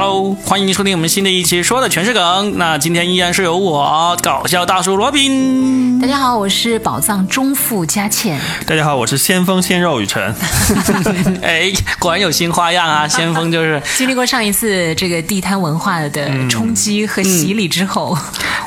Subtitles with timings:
[0.00, 2.56] Hello，欢迎收听我们新的一期，说的全是梗。
[2.56, 5.98] 那今天依然是由我搞笑大叔罗宾。
[5.98, 8.40] 大家好，我是宝藏中富佳倩。
[8.64, 10.32] 大家好，我是先锋鲜肉雨辰。
[11.42, 13.08] 哎，果然有新花样啊！
[13.08, 18.16] 先锋就是 经历过上一次这个地摊文化的冲击和洗礼之后，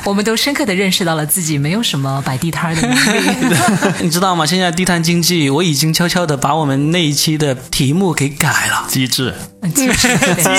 [0.04, 4.00] 我们都深刻的认识到了自己没有什么摆地摊的能力。
[4.02, 4.44] 你知道吗？
[4.44, 8.84] 现在地摊经济，我已经悄悄的把我们那一期的题目给改了。
[8.86, 9.34] 机智，
[9.70, 9.88] 机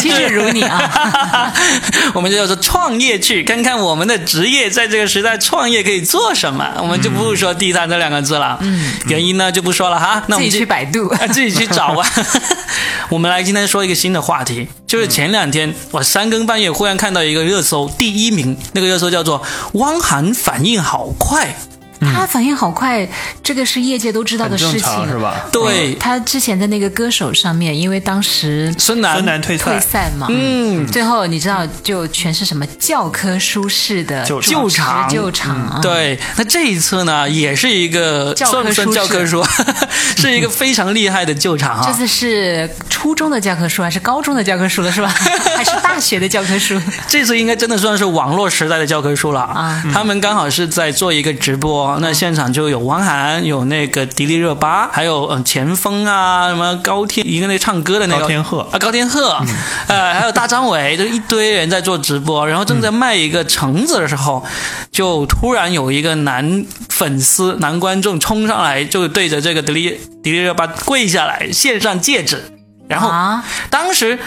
[0.09, 1.53] 智， 如你啊！
[2.13, 6.73] 我们就叫做创业去看看我们的职业在这个时代创业可以做什么。
[6.79, 10.23] 我们就不说地摊这两个字了，嗯，原因呢就不说了哈。
[10.27, 12.07] 那我们自己去百度，自己去找吧。
[13.09, 21.55] 我们来今天说一个新的话题，就是前两天我三更半夜忽然看到一个热搜第一名，那个热搜叫做“汪涵反应好快”。
[22.03, 23.07] 他反应好快，
[23.41, 25.35] 这个是业界都知道的事情，是吧？
[25.51, 35.79] 对，他之前在那个歌手上面，因为当时孙楠孙楠退退赛嘛，嗯，最后你知道就全是什么教科书式的救救场救场。
[35.81, 39.43] 对，那这一次呢，也是一个教科书教科书，
[40.17, 41.83] 是一个非常厉害的救场啊。
[41.85, 45.07] 这次是初中的教科书还是高中的教科书了，是吧？
[45.55, 46.79] 还是大学的教科书？
[47.07, 49.83] 这次应该真的算是网络时代的教科书了啊！
[49.93, 51.92] 他们刚好是在做一个直播。
[51.99, 58.59] 那现场就有汪涵，有那个迪丽热巴，还有嗯钱枫啊，什么高天一个那唱歌的那个高天鹤。
[58.71, 59.37] 啊，高天鹤，
[59.87, 64.43] 呃，还有大张伟，就一堆人在做直播，然后正在卖一个橙子的时候，
[64.91, 72.43] 就突然有一个男粉丝、男观众冲上来，就对着这个迪丽迪丽热巴跪下来献上戒指，
[72.87, 73.09] 然后
[73.69, 74.19] 当时。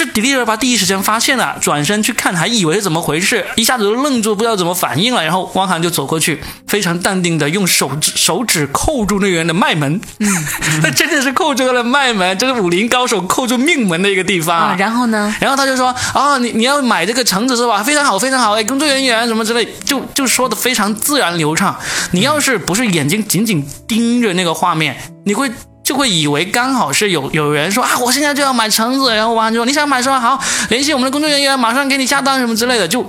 [0.00, 5.22] 是迪丽热巴第一时间发现了，转身去看，还以为是怎么回事，一下子就愣住，不知道怎么反应了。
[5.22, 10.46] 然后汪涵就走过去，非常淡定的用手指手指扣住那个人的脉门，嗯，
[10.82, 14.76] 那 真的是扣住了脉门，这是武林高手扣住命门的一个地方啊。
[14.78, 15.34] 然后呢？
[15.38, 17.82] 然后他就说啊，你你要买这个橙子是吧？
[17.82, 21.78] 非常好，非常好，哎，工作人员什么之类，就就说的非常自然流畅。
[22.12, 24.96] 你要是不是眼睛紧紧盯着那个画面，
[25.26, 25.50] 你会。
[25.82, 33.04] 就会以为刚好是有有人说啊，我现在就要买橙子，然后完就说你想买什么好，联系我们的工作人员，马上给你下单什么之类的，就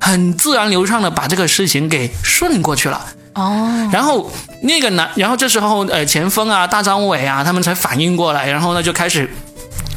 [0.00, 3.04] 很自然流畅的把这个事情给顺过去了。
[3.34, 4.30] 哦，然后
[4.62, 9.28] 那个男，然后这时候呃前锋啊大张伟啊他们才反应过来，然后呢就开始。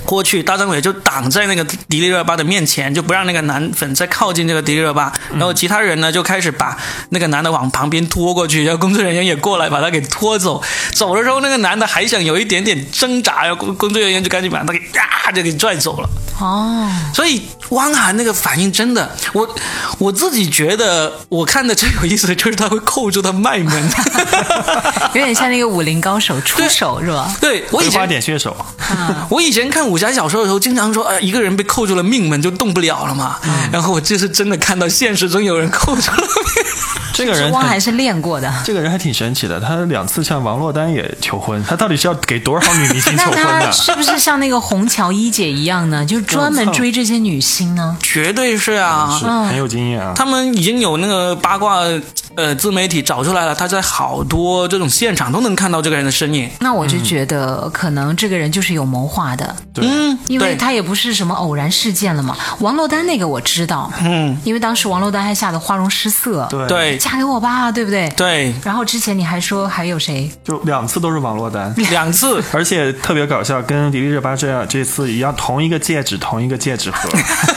[0.06, 5.12] 过去，大张伟就挡在那个迪丽热巴的面前，就不让那个男粉再靠近这个迪丽热巴。
[5.32, 6.78] 然后其他人呢，就开始把
[7.10, 10.62] 那个男的往旁边拖过去，然后工作人员也过来把他给拖走。
[10.94, 16.10] 走的时候，那个男的还想有一点点挣扎，然后工工作人员就赶紧把他给呀就给拽走了。
[16.40, 19.56] 哦，所以汪涵那个反应真的，我
[20.00, 23.90] 我自己觉得我看的最有意思的就是他会扣住他脉门，
[25.14, 27.34] 有点像那个武林高手出手是吧？
[27.40, 28.56] 对我以前点穴手，
[29.30, 33.38] 我以前 看武侠小说的时候，经常说，呃，一个人被扣住了命门就动不了了嘛。
[33.72, 36.73] 然后我这是真的看到现实中有人扣住了命。
[37.14, 39.60] 这个人汪还是练过的，这个人还挺神奇的。
[39.60, 43.72] 他两次向王珞丹也求婚，他到底是要给多少女明星求婚的？
[43.72, 46.04] 是不是像那个虹桥一姐一样呢？
[46.04, 47.96] 就专门追这些女星呢？
[48.02, 49.08] 绝对是啊，
[49.48, 50.14] 很有经验啊。
[50.16, 51.84] 他们已经有那个八卦
[52.36, 56.50] 呃自媒体找出来了，他在好多这种现场都能看到这个人的身影。
[56.62, 62.36] 那我就觉得可能这个人就是有谋划的，嗯，因为他也不是什么偶然事件了嘛。
[62.60, 66.98] 王珞丹那个我知道，嗯，因为当时王珞丹还吓得花容失色，对。
[67.04, 68.08] 嫁给我吧，对不对？
[68.16, 68.54] 对。
[68.64, 70.32] 然后之前你还说还有谁？
[70.46, 77.10] 就两次都是网络单， 两次，而且特别搞笑，跟迪丽热巴这样这次一样，同一个戒指，同一个戒指盒，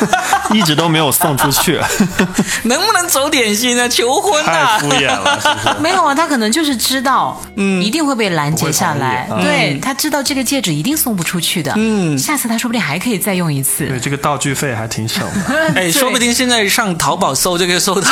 [0.52, 1.80] 一直都没有送出去。
[2.64, 3.86] 能不能走点心啊？
[3.86, 4.78] 求婚啊！
[4.78, 5.80] 太敷衍了，是不是？
[5.80, 9.28] 没有啊，他可能就是知道，嗯，一定会被拦截下来。
[9.42, 13.86] 对他知道这个戒指一定送不出去的，嗯，下次他说不定还可以再用一次。
[13.86, 15.72] 对，这个道具费还挺省的。
[15.76, 18.10] 哎，说不定现在上淘宝搜就可以搜到，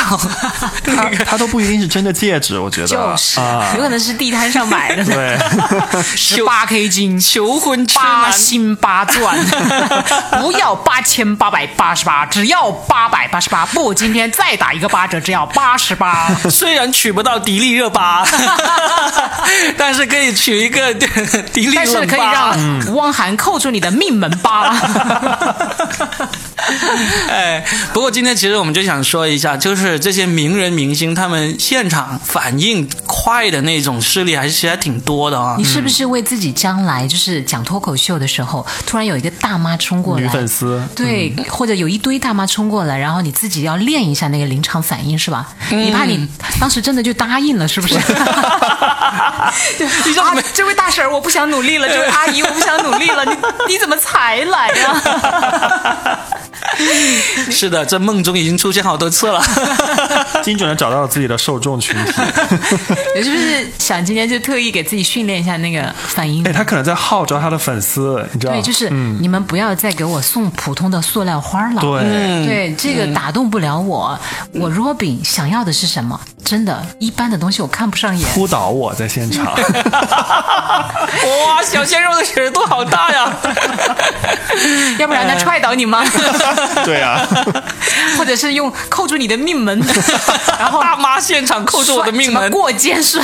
[0.85, 5.03] 他他都不一定是真的戒指，我觉得就是啊，有可能是地摊上买的。
[5.03, 5.37] 对，
[6.15, 9.37] 十八 K 金求婚八星八钻，
[10.39, 13.65] 不要八千八百八十八，只要八百八十八。
[13.67, 16.29] 不，今天再打一个八折，只要八十八。
[16.49, 18.25] 虽然娶不到 迪丽热巴，
[19.77, 24.75] 但是可以娶一个迪丽，但是可以让汪涵扣住你的命门疤。
[27.29, 27.63] 哎，
[27.93, 35.55] 不过今天其实我们就想说一下，就是这些名人明星他们现场反应快的那种势力，还是其实还挺多的啊。
[35.57, 45.47] 你是不是为自己将来就是讲脱口秀的时候，突然有一个大妈冲过来，女粉丝，对，或者有一堆大妈冲过来，然后你自己要练一下那个临场反应，是吧？
[45.69, 46.27] 你怕你
[46.59, 47.95] 当时真的就答应了，是不是？
[50.05, 53.31] 你说啊，这位大婶，我不想努力了，这位阿姨，我不想努力了，你
[53.69, 55.01] 你怎么才来呀？
[57.51, 59.41] 是的，这梦中已经出现好多次了。
[60.43, 62.13] 精准的找到了自己的受众群体。
[63.15, 66.51] 也是不是想今天就特意给自己训练一下那个反应哎，？
[66.51, 68.53] 他可能在号召他的粉丝，你知道？
[68.53, 71.81] 对，就是你们不要再给我送普通的塑料花了。
[71.81, 74.17] 对，对，这个打动不了我。
[74.53, 76.19] 我 Robin 想要的是什么？
[76.43, 78.29] 真的，一般的东西我看不上眼。
[78.33, 79.45] 扑倒我在现场。
[79.55, 83.33] 哇，小鲜肉的尺度好大呀！
[84.99, 86.03] 要不然他踹倒你吗？
[86.85, 87.25] 对啊，
[88.17, 89.79] 或者是用扣住你的命门，
[90.59, 92.49] 然后大妈现场扣住我的命门。
[92.49, 93.21] 过肩摔。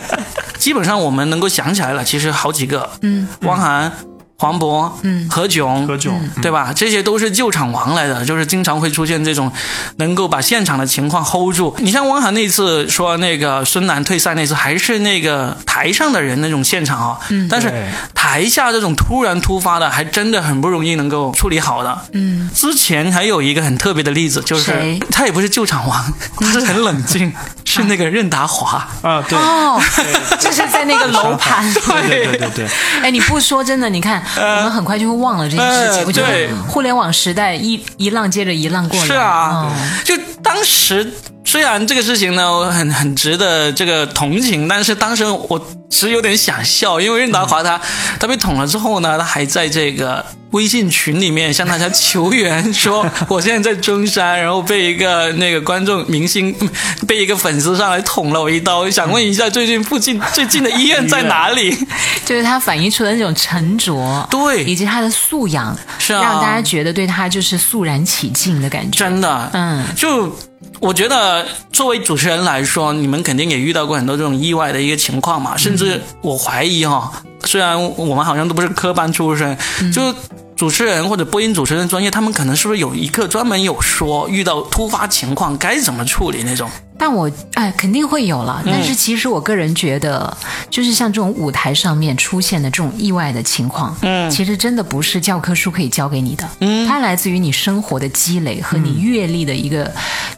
[0.58, 3.90] 基本上我们能够想起来了，其实好几个，嗯，汪涵、
[4.38, 6.12] 黄渤，嗯，何炅，何炅
[6.42, 6.72] 对吧？
[6.74, 9.50] 这些都是救场王来的，就是经常会出现这种
[9.96, 11.74] 能够把现场的情况 hold 住。
[11.78, 17.72] 你像汪涵那次说那个孙楠退赛那次，还是那个台上的人那种现场啊、嗯，但是
[18.14, 21.98] 台下这种突然突发的，还真的很不容易能够处理好的。
[22.12, 27.32] 嗯，之前还有一个很特别的例子，就是他也不是救场王，他是很冷静，
[27.64, 28.86] 是那个任达华。
[29.02, 29.80] 啊，对，哦，
[30.38, 31.64] 就是在那个楼盘。
[31.86, 32.66] 对对对对对，
[33.02, 36.00] 哎，你不说真的，你看，我们很快就会忘了这件事情。
[36.00, 39.06] 呃我觉得互联网时代一一浪接着一浪过来。
[39.06, 41.12] 是啊，嗯就当时
[41.56, 45.58] 虽然这个事情呢我很很值得这个同情，但是当时我
[45.88, 47.80] 其实有点想笑，因为任达华他、
[48.20, 56.68] 他被捅了之后呢，他还在这个微信群里面向大家求援，说我现在在中山，然后被一个那个观众明星嗯
[57.08, 61.74] 被一个粉丝上来捅了我一刀，想问一下最近附近 最近的医院在哪里？
[62.26, 64.62] 就是他反映出的那种沉着，对。
[64.64, 66.20] 以及他的素养，是啊。
[66.20, 68.98] 让大家觉得对他就是肃然起敬的感觉。
[68.98, 70.36] 真的，嗯，就
[70.80, 77.12] 我觉得作为主持人来说，你们肯定也遇到过很多这种意外的一个情况嘛，甚至我怀疑哈、
[77.44, 79.56] 虽然我们好像都不是科班出身，
[79.92, 80.14] 就。
[80.56, 86.68] 主持人或者播音主持人专业，他们可能是不是有一个专门有说遇到突发情况该怎么处理那种？
[86.98, 88.62] 但我哎，肯定会有了。
[88.64, 90.34] 但是其实我个人觉得，
[90.70, 99.92] 就是像这种舞台上面出现的这种意外的情况，嗯，其实真的不是教科书可以教给你的，嗯，它来自于你生活的积累和你阅历的一个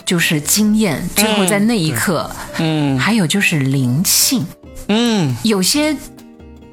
[0.05, 2.29] 就是经验，最后在那一刻，
[2.59, 2.99] 嗯。
[2.99, 4.45] 还有就是灵性，
[4.89, 5.37] 嗯。
[5.45, 5.97] 有些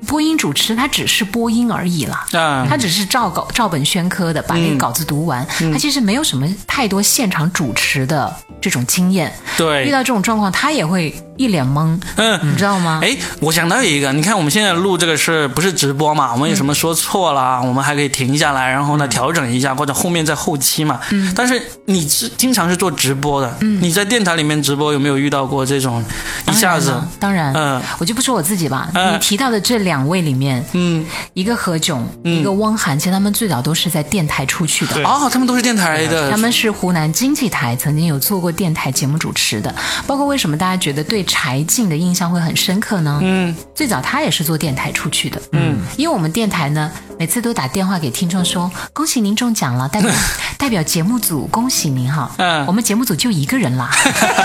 [0.05, 2.25] 播音主持他只是播音而已啦。
[2.33, 2.65] 啊。
[2.69, 8.35] 他只是照稿照本宣科的把那个稿子读完，他其实没有什么太多现场主持的
[8.65, 9.31] 这种经验。
[9.55, 12.39] 对遇，到这种状况，他也会一脸懵，嗯。
[12.41, 12.99] 你知道吗？
[13.03, 16.33] 哎，我想到一个，你看我们现在录这个是不是直播嘛？
[16.33, 20.99] 我们有什么说错了，我们还可以停下来，然后呢调整一下，或者后面在后期嘛。
[21.11, 21.31] 嗯。
[21.35, 26.03] 但是你是经常是做直播的，嗯，你在电台里面直播有没有遇到过这种
[26.47, 26.91] 一下子？
[27.19, 28.89] 当然，嗯我就不说我自己吧。
[28.95, 35.03] 嗯你提到的这两位里面，嗯，一个何炅，一个汪涵，其实他们最早都是在电台出去的。
[35.03, 39.73] 哦，他们都是电台的，他们是湖南经济台曾经有做过电台节目主持的，
[40.07, 43.19] 包括为什么大家觉得对柴静的印象会很深刻呢？
[43.21, 50.11] 嗯，最早他也是做电台出去的，嗯，因为我们电台呢，每次都打电话给听众说，恭喜您中奖了，代表
[50.57, 52.65] 代表节目组恭喜您哈，嗯。
[52.65, 53.91] 我们节目组就一个人啦，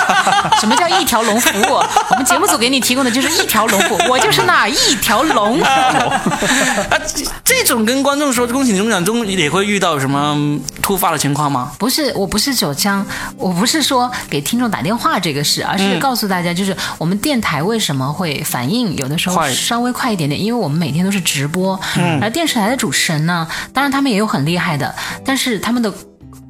[0.60, 1.74] 什么叫一条龙服务？
[2.10, 5.60] 我们节目组给你提供的就是一条龙服务，我就是那一条龙。
[5.64, 10.36] 啊，这这种跟观众说恭喜你中奖中也会遇到什么
[10.82, 11.72] 突发的情况吗？
[11.78, 13.04] 不是，我不是九江，
[13.36, 21.80] 我不是说给听众打电话这个事，而是告诉大家，就是我们电台为什么会反应有的时候稍微快一点点，因为我们每天都是直播，
[22.20, 25.92] 而电视台的主持人呢，当然他们也有很厉害的，但是他们的。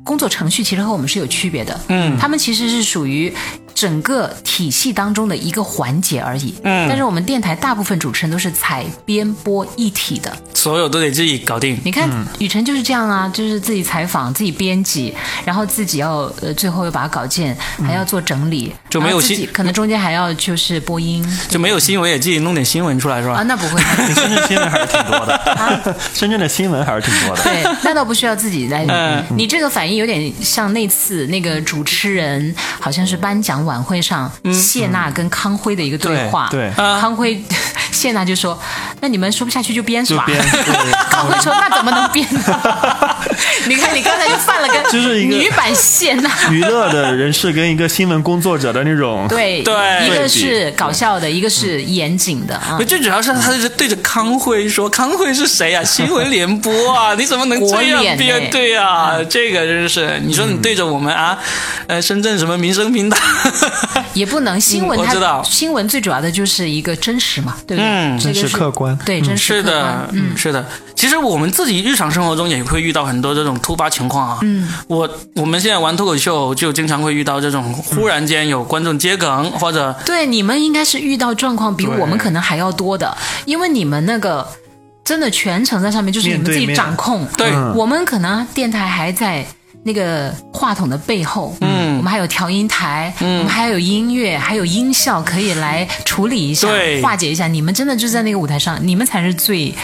[0.02, 3.32] 工作程序其实和我们是有区别的，嗯，他们其实是属于
[3.74, 11.78] 整个体系当中的一个环节而已，嗯，但是我们电台大部分主持人都是采编播一体的，所有都得自己搞定。
[11.84, 12.08] 你看，
[12.38, 21.24] 雨辰就是这样啊，就是自己采访、自己编辑，然后自己要呃，最后又把稿件还要做整理，就没有新可能中间还要就是播音。
[21.48, 23.34] 就没有新闻也自己弄点新闻出来是吧？
[23.34, 23.80] 啊，那不会，
[24.14, 27.42] 深圳新闻还是挺多的， 深圳的新闻还是挺多的。
[27.42, 28.84] 对，那倒不需要自己来。
[28.88, 29.24] 嗯。
[29.36, 37.42] 你这个反应有点像那次那个主持人好像是颁奖晚会上谢娜跟康辉的一个对话，对康辉
[37.92, 38.58] 谢娜就说
[39.00, 42.40] ：“那你们说不下去就编是吧？”编对康辉说：“那怎么能编呢？”
[43.66, 46.30] 你看你刚才就犯了个就是一个女版谢娜。
[46.50, 52.78] 娱乐的人士跟一个新闻工作者的那种，对对一个是搞笑的，一个是严谨的啊。
[52.86, 55.82] 最主要是他是对着康辉说：“康辉是谁啊？
[55.84, 58.40] 新闻联播啊，你怎么能这样编？
[58.40, 61.38] 欸对啊，这个真是你说你对着我们啊，
[61.86, 63.20] 呃，深圳什么民生平台，
[64.14, 65.42] 也不能新闻它，嗯我知道。
[65.44, 67.86] 新闻最主要的就是一个真实嘛，对不对？
[67.86, 68.18] 嗯。
[68.18, 68.96] 这个真实是客观。
[69.04, 69.82] 对，真实是客观。
[69.82, 70.64] 的，嗯，是的。
[70.94, 74.38] 其实我们自己日常生活中也会遇到很多这种突发情况啊。
[74.42, 83.16] 嗯，我我们现在玩脱口秀就经常会遇到这种忽然间有观众接梗，或者对，你们应该是遇到状况比我们可能还要多的，
[83.46, 84.46] 因为你们那个
[85.02, 86.76] 真的全程在上面就是你们自己面对面。
[86.76, 87.26] 掌控。
[87.36, 87.50] 对。
[87.50, 87.74] 嗯。
[87.74, 89.46] 我们可能电台还在
[89.82, 97.48] 那个话筒的背后，嗯，我们还有调音台，嗯，我们还有音乐，还有音效可以来处理一下对、化解一下。
[97.48, 99.74] 你们真的就在那个舞台上，你们才是最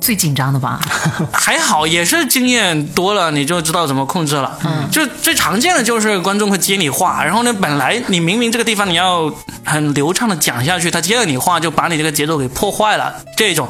[0.00, 0.80] 最紧张的吧？
[1.32, 4.58] 还好，也是经验多了，你就知道怎么控制了。
[4.64, 9.30] 嗯，就最常见的就是观众会接你话，然后呢，本来你明明这个地方你要
[9.64, 13.68] 很流畅的讲下去，他接了你话就把你这个节奏给破坏了，这种，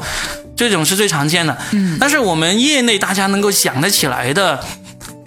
[0.55, 1.57] 这种是最常见的。
[1.71, 4.63] 嗯，但是我们业内大家能够想得起来的。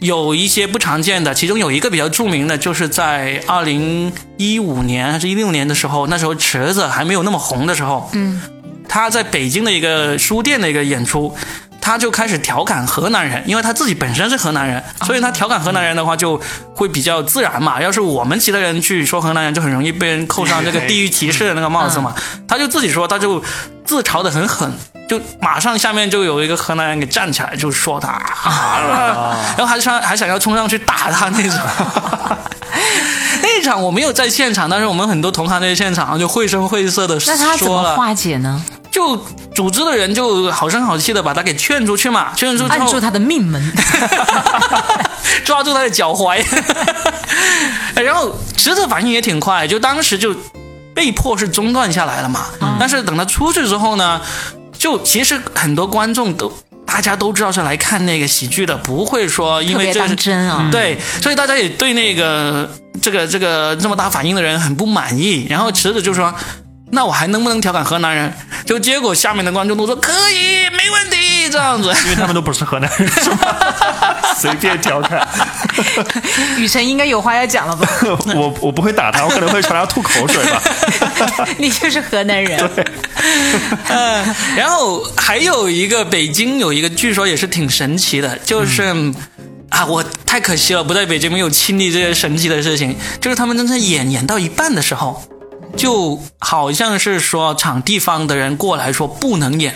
[0.00, 8.40] 有一些不常见的，其中有一个比较著名的，就是在二零一五年还是一六年的时候，那时候池子还没有那么红的时候，嗯，
[8.88, 11.34] 他在北京的一个书店的一个演出，
[11.80, 16.40] 他就开始调侃河南人，因为他自己本身是河南人，所以他调侃河南人的话就
[16.74, 17.80] 会比较自然嘛。
[17.80, 22.14] 要是我们其他人去说河南人，就很容易被人扣上这个地域歧视的那个帽子嘛。
[22.46, 23.42] 他就自己说，他就
[23.86, 24.70] 自嘲的很狠，
[25.08, 28.20] 就马上下面就有一个河南人给站起来就说他，
[29.56, 31.58] 然后还想还想要冲上去打他那种。
[33.42, 37.94] 那一场我没有在现场，但是我们很多同行在现场就绘声绘色的那他怎么说了。
[37.94, 38.62] 化解呢？
[38.90, 39.16] 就
[39.54, 43.72] 组织的人就好声好气的把他给劝出去嘛，劝出去按住他的命门。
[45.44, 46.42] 抓住他的脚踝，
[48.02, 50.34] 然后池子反应也挺快，就当时就
[50.96, 52.46] 被迫是中断下来了嘛。
[52.60, 54.20] 嗯但是等他出去之后呢，
[54.76, 56.52] 就其实很多观众都
[56.84, 60.68] 大家都知道是来看那个喜剧的，不会说因为这是真啊！
[60.70, 62.70] 对，所以大家也对那个
[63.02, 65.46] 这个这个这么大反应的人很不满意。
[65.48, 66.32] 然后池子就说
[66.96, 68.32] ：“那我还能不能调侃河南人？”
[68.66, 71.16] 就结果下面的观众都说：“可以，没问题。”
[71.48, 71.94] 这样子。
[72.04, 74.16] 因为他们都不是河南人， 是吧？
[74.36, 75.26] 随便调侃，
[76.58, 77.88] 雨辰应该有话要讲了吧？
[78.34, 80.60] 我我不会打他，我可能会朝他吐口水吧。
[81.58, 82.58] 你就是河南人。
[83.88, 89.12] 嗯，然后还有一个北京有一个，据说也是挺神奇的，就是。
[89.68, 92.96] 啊，我太可惜了，不在北京没有亲历这些神奇的事情。
[93.20, 95.20] 就是他们真正在演演到一半的时候，
[95.76, 99.74] 就好像是说场地方的人过来说不能演，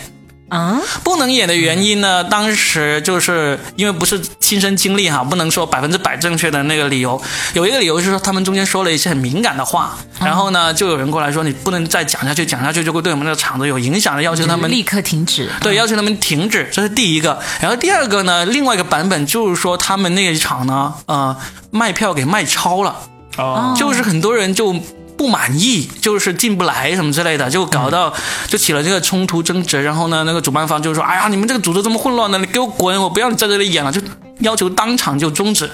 [0.48, 7.20] 啊，不能演的原因呢，当时就是因为不是亲身经历哈，不能说百分之百正确的那个理由。
[7.52, 15.48] 有一个理由是说他们中间说了一些很敏感的话，然后呢，就有人过来说你不能再讲下去，讲下去就会对我们这个场子有影响的，要求他们立刻停止。
[15.60, 17.38] 对，要求他们停止，这是第一个。
[17.60, 21.36] 然后第二个呢，另外一个版本就是说他们那一场呢，呃，
[21.70, 22.96] 卖票给卖超了，
[23.36, 24.74] 哦，就是很多人就。
[25.20, 28.10] 不满意，就是进不来什么之类的，就搞到
[28.48, 29.82] 就起了这个冲突争执。
[29.82, 32.98] 然后呢，那个主办方就说：“哎呀，你们这个组织这么混乱呢，你给我滚！
[33.02, 34.00] 我不要你在这里演了。”就
[34.38, 35.66] 要求当场就终止。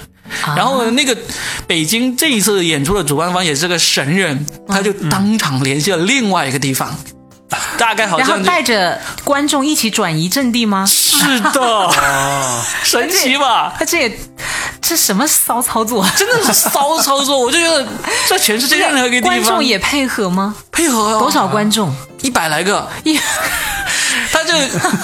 [0.43, 1.17] 啊然后那个
[1.65, 6.93] 北京这一次演出的主办方也是个神人，他就当场联系了另外一个地方，
[7.77, 10.85] 大概好然后像就带着观众一起转移阵地吗？
[10.85, 11.89] 是的，
[12.83, 13.73] 神奇吧？
[13.79, 14.19] 他这也
[14.81, 16.05] 这什么骚操作？
[16.17, 17.85] 真的是骚操作，我就觉得
[18.29, 20.55] 在全世界任何一个地观众也配合吗？
[20.71, 21.93] 配合啊多少观众？
[22.21, 23.19] 一百来个，一
[24.31, 24.53] 他就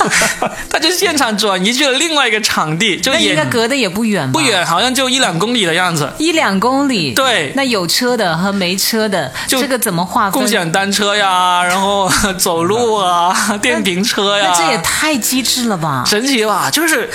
[0.70, 4.34] 他就现场转移去了另外一个场地，就那应该隔得也不远吧？
[4.34, 6.12] 不远，好像就一两公里的样子。
[6.18, 7.14] 一两公里。
[7.14, 10.32] 对那有车的和没车的，就这个怎么划分？
[10.32, 16.04] 共享单车呀，然后走路啊， 电瓶车呀，那这也太机智了吧！
[16.06, 16.70] 神奇吧？
[16.72, 17.10] 就是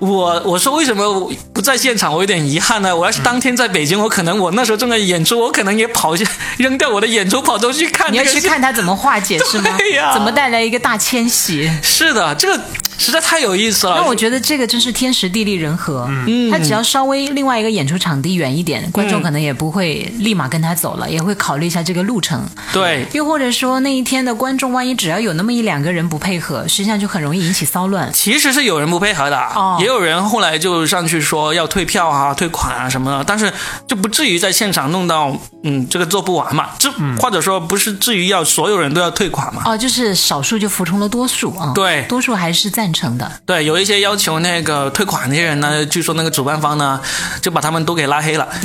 [0.00, 2.94] 我我说为什么我不在现场，我有点遗憾呢？
[2.94, 6.26] 我要是当天在北京，我可能我那时候正在演出，我可能也跑去
[6.58, 8.24] 扔掉我的演出，跑出去看你要。
[8.24, 9.70] 去看他怎么化解是吗？
[9.78, 11.43] 对呀怎么带来一个大迁徙？
[11.82, 12.64] 是的，这个
[12.98, 13.96] 实在太有意思了。
[13.96, 16.06] 那我觉得这个真是天时地利人和。
[16.26, 22.44] 嗯，他只要稍微另外一个演出场地远一点，观众可能也不会立马跟他走了，也会考虑一下这个路程。
[22.72, 28.10] 对又或者说那一天的观众，万一只要有那么一两个人不配合，实际上就很容易引起骚乱。
[28.12, 33.52] 其实是有人不配合的，哦也有人后来就上去说要退票啊、退款啊什么的，但是
[33.86, 39.62] 就不至于在现场弄到嗯这个做不完嘛，这、或者说不是至于要所有人都要退款嘛。
[39.64, 41.72] 哦，就是少数就服从了多数啊。
[41.74, 43.32] 对多数还是赞成的。
[43.46, 47.00] 对，有一些要求那个退款那些人呢，据说那个主办方呢
[47.40, 48.46] 就把他们都给拉黑了。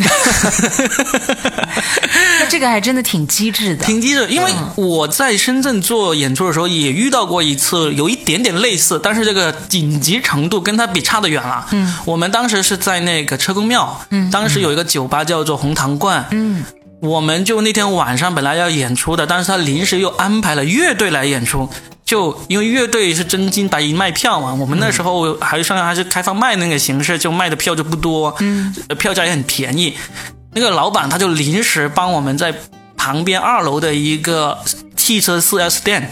[2.40, 3.86] 那这个还真的挺机智的。
[3.86, 11.66] 挺机智，因为我在深圳做演出的时候也遇到过一次，有一点点类似，但是这个紧急程度跟他比差得远了。
[11.72, 16.66] 嗯，我们当时是在那个车公庙，嗯，当时有一个酒吧叫做红糖罐，嗯，
[17.02, 21.70] 我们就那天晚上本来要演出的，但是他临时又安排了乐队来演出。
[22.04, 29.96] 就因为乐队是真金白银卖票嘛，我们那时候还上还是开放卖那个形式，就卖的票就不多，嗯，票价也很便宜。
[30.54, 32.52] 那个老板他就临时帮我们在
[32.98, 34.58] 旁边二楼的一个
[34.98, 36.10] 汽车 4S 店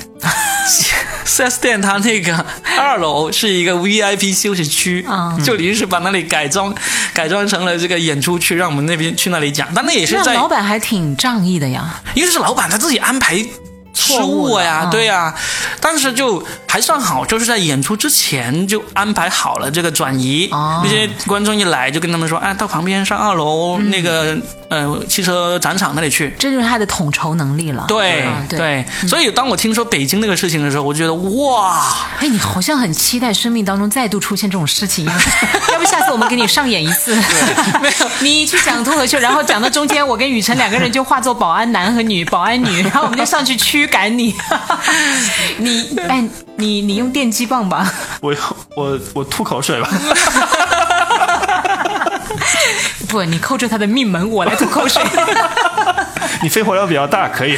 [1.28, 2.46] ，4S 店它那个
[2.80, 6.74] 二楼是一个 VIP 休息区，嗯就临时把那里改装
[7.14, 9.68] 改装成了这个演出区，让我们那边去那里讲。
[9.76, 12.02] 但那也是在老板还挺仗义的呀。
[12.16, 13.46] 因为是老板他自己安排
[13.94, 15.34] 失误呀，对呀，
[15.82, 24.38] 当时就还算好，就是在演出之前就安排好了这个转移，哦那些观众一来就跟他们说，哎，到旁边上二楼、嗯那个
[24.70, 26.36] 呃汽车展场那里去。
[26.40, 27.86] 这就是他的统筹能力了。
[27.88, 28.58] 对、嗯对。
[28.60, 35.22] 对，所以当我听说北京那个事情的时候，我就觉得哇，哎，你好像很期待生命当中再度出现这种事情一样。
[35.72, 37.16] 要不下次我们给你上演一次？
[37.82, 44.36] 没有，你去讲脱口秀，然后讲到中间，我跟雨辰两个人就化作保安男和女、保安女， 然后我们就上去驱赶你。
[45.58, 46.24] 你哎，
[46.56, 47.92] 你你用电击棒吧？
[48.22, 48.36] 我
[48.76, 49.90] 我我吐口水吧。
[53.08, 55.02] 不，你扣住他的命门，我来吐口水。
[56.42, 57.58] 你肺活量比较大，可以。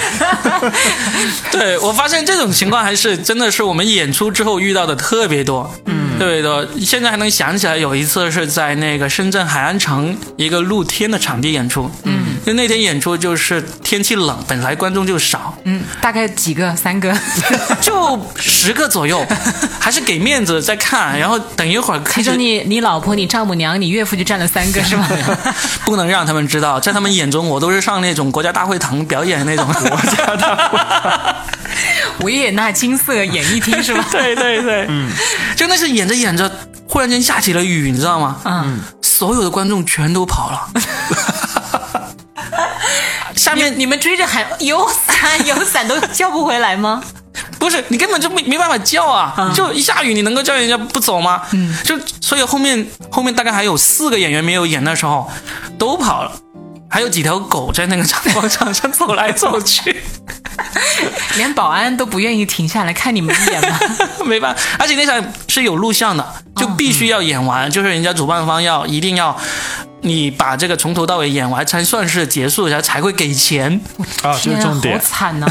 [1.51, 6.65] 对我发现这种情况还是真的是我们演出之后遇到的特别多，嗯，特别多。
[6.79, 16.75] 现在还能想起来有一次是在那个深圳海岸城一个露天的场地演出，嗯，就那天演出就是天气冷，本来观众就少，嗯，大概几个？
[16.75, 17.13] 三个？
[17.81, 19.25] 就十个左右，
[19.79, 25.07] 还是给面子在看，然后等一会儿开始其中你你老婆、你丈母娘、你岳父就占了三个是吧？
[25.85, 30.79] 不能让他们知道，在他们眼中我都是上那种国家大会堂表演那种 国家大会。
[32.25, 34.05] 维也纳金色演艺厅是吧？
[34.11, 35.09] 对对对，嗯，
[35.55, 36.51] 就那是演着演着，
[36.87, 38.37] 忽然间下起了雨，你知道吗？
[38.45, 40.69] 嗯，所有的观众全都跑了。
[43.35, 47.01] 下面你们追着喊有伞有伞都叫不回来吗？
[47.57, 49.51] 不是你根本就没没办法叫啊！
[49.55, 51.41] 就一下雨，你能够叫人家不走吗？
[51.51, 55.29] 嗯，就所以后面后面大概还有四个演员没有演的时候，
[55.77, 56.31] 都跑了，
[56.89, 59.95] 还有几条狗在那个场广场上走来走去，
[61.37, 63.79] 连保安都不愿意停下来看你们一眼吗？
[64.25, 64.61] 没办法。
[64.79, 69.37] 而且那场是有录像的，就必须要演完，就是人家主办方要一定要。
[70.01, 73.79] 你把这个从头到尾演完才算是结束，然后才会给钱。
[74.23, 74.99] 啊，这是重点。
[74.99, 75.47] 惨呐、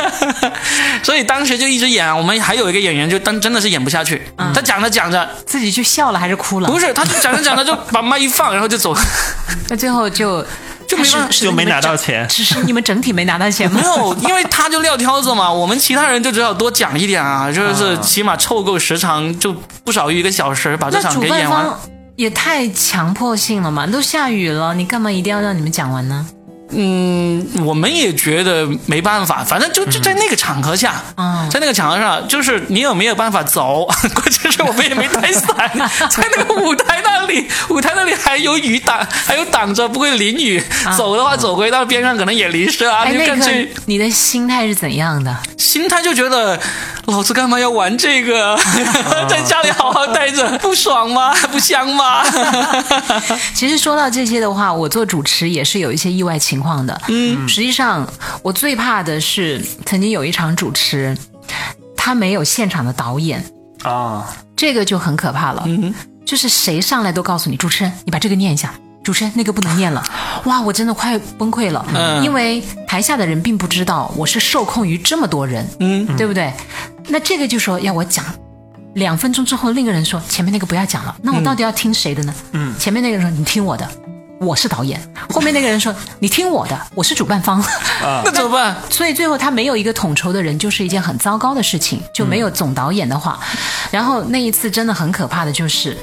[1.02, 4.22] 所以当时就一直演，我们还有一个演员就当真的是演不下去，
[4.54, 6.68] 他讲着讲着，自己就笑了还是哭了？
[6.68, 8.94] 不是，他就讲着讲着就把麦一放，然后就走。
[9.68, 10.44] 那最后就
[10.88, 13.86] 就没就没拿到钱只是你们整体没拿到钱吗 没？
[13.86, 21.66] 有，因为他就撂挑子嘛，我们其他人就只好多讲一点啊，就是起码凑够时长，就不少于一个小时把这场给演完。
[22.20, 23.86] 也太强迫性了嘛！
[23.86, 26.26] 都下雨了，你干嘛一定要让你们讲完呢？
[26.72, 33.86] 嗯，我们也觉得没办法，反正就就在那个场合下，嗯在那个场合上，就是你有没有办法走？
[34.14, 35.70] 关键是我们也没带伞，
[36.10, 40.62] 在那个舞台那里，舞台那里还有雨挡，还有挡着，不会淋雨。
[40.96, 45.36] 走的话，走回到边上可能也淋湿啊，哎，就那个干脆你的心态是怎样的？
[45.56, 46.58] 心态就觉得，
[47.06, 48.56] 老子干嘛要玩这个？
[49.28, 51.32] 在家里好好待着， 不爽吗？
[51.52, 52.24] 不香吗？
[53.54, 57.00] 其实说到这些的话，我做主持也是有一些意外情况的。
[57.08, 58.06] 嗯，实际上
[58.42, 61.16] 我最怕的是曾经有一场主持，
[61.96, 63.44] 他没有现场的导演，
[63.82, 65.64] 啊，这个就很可怕了。
[65.66, 65.92] 嗯，
[66.24, 68.72] 就是谁上来都告诉你，主持人，你把这个念一下。
[69.02, 70.04] 主持人，那个不能念了，
[70.44, 72.22] 哇，我真的快崩溃了，嗯。
[72.22, 76.52] 因为台下的人并不知道我是受控于这么多人，嗯，对不对？
[77.08, 78.22] 那这个就说要我讲，
[78.94, 82.34] 两分钟之后，另一个人说前面那个不要讲了，那我到底要听谁的呢？
[82.52, 83.90] 嗯，前面那个人说你听我的，
[84.40, 84.98] 我是导演；
[85.28, 87.62] 后面那个人说你听我的， 我是主办方。
[88.24, 88.74] 那怎么办？
[88.88, 93.38] 所以最后他没有一个统筹的人，就是一件很糟糕的事情，就没有总导演的话。
[93.90, 95.94] 然后那一次真的很可怕的就是，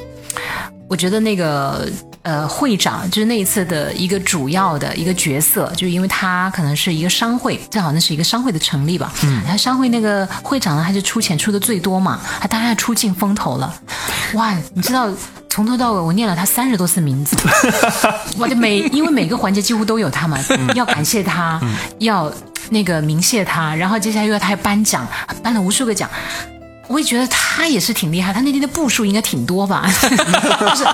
[0.87, 1.89] 我觉得那个
[2.27, 9.13] 呃会长就是那一次的一个主要的一个角色，就是因为他可能是一个商会，这好那是一个商会的成立吧。
[9.23, 13.73] 嗯，他商会那个会长呢，他就出钱出的最多嘛，他当然要出尽风头了。
[14.35, 15.09] 哇，你知道。
[15.49, 17.35] 从头到尾，我念了他三十多次名字，
[18.37, 20.37] 我就每因为每个环节几乎都有他嘛，
[20.75, 21.59] 要感谢他，
[21.97, 22.31] 要
[22.69, 25.07] 那个鸣谢他，然后接下来又要他还颁奖，
[25.41, 26.07] 颁了无数个奖。
[26.87, 30.85] 我也觉得他也是挺厉害，他那天的步数应该挺多吧， 就是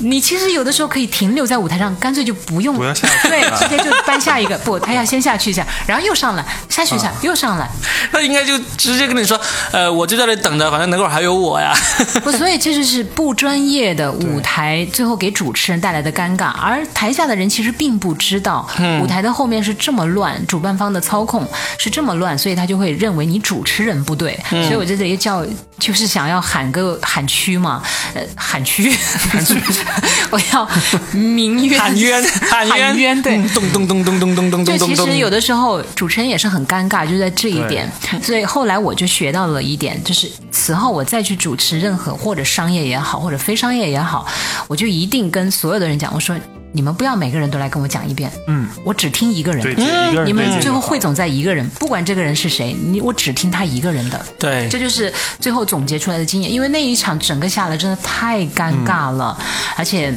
[0.00, 4.56] 你其实有的时候可以停留在舞台上，干脆就不用不要下去对，啊直接就搬下一个。
[4.58, 7.68] 不，他要先下去一下，然后又上来，下去一下，又上来。
[8.12, 9.40] 那应该就直接跟你说，
[9.72, 11.72] 呃，我就在这里等着，反正等会儿还有我呀。
[12.24, 18.68] 不，所以这就是不专业的舞台，最后给主持人带来的尴尬，而台下的人其实并不知道，
[19.02, 21.46] 舞台的后面是这么乱，主办方的操控
[21.78, 24.38] 是这么乱，所以他就会认为你主持人不对。
[24.48, 25.44] 所以我在这里叫，
[25.78, 27.82] 就是想要喊个喊屈嘛，
[28.14, 28.90] 呃，喊屈，
[29.30, 29.60] 喊屈，
[30.30, 30.68] 我要
[31.12, 33.36] 鸣冤，喊冤， 喊冤，喊冤，对。
[33.36, 35.06] 嗯咚咚咚咚咚咚咚就咚咚咚。
[35.06, 37.90] 其实有的时候主持人也是很尴尬，就在这一点。
[38.22, 44.26] 所以后来我就学到了一点，就是此后我再去主持任何或者商业也好，或者非商业也好，
[44.68, 46.36] 我就一定跟所有的人讲，我说
[46.72, 49.62] 你们不要每个人都来跟我讲一遍，嗯，我只听一个人。
[49.62, 54.24] 对，一个人你们最后汇总在一个人，不管这个人是谁，你我只听他一个人的。
[54.38, 56.52] 对这就是最后总结出来的经验。
[56.52, 59.36] 因为那一场整个下来真的太尴尬了，
[59.76, 60.14] 而且。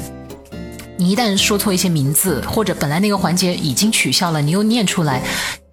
[0.95, 5.19] 你一旦说错一些名字，或者本来那个环节已经取消了，你又念出来，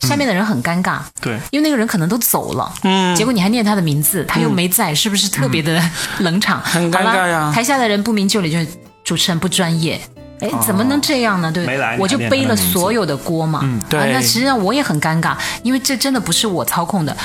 [0.00, 5.80] 下面的人很尴尬，对因为那个人可能都走了，嗯，结果你还念他的名字，他又没在，是不是特别的
[6.20, 6.58] 冷场？
[6.62, 8.66] 很尴尬呀台下的人不明就里，就是
[9.04, 10.00] 主持人不专业。
[10.40, 11.50] 哎，怎么能这样呢？
[11.52, 11.96] 对没来？
[11.98, 13.60] 我就背了所有的锅嘛。
[13.62, 17.16] 嗯对啊，那实际上我也很尴尬，因为这真的不是我操控的。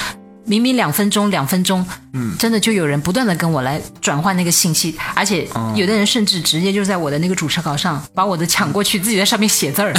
[0.47, 9.91] 明明两分钟，两分钟，嗯，真的就有人不断的跟我来转换那个信息，而且有的人甚至直接就在我的那个主持稿上把我的抢过去，自己在上面写字儿，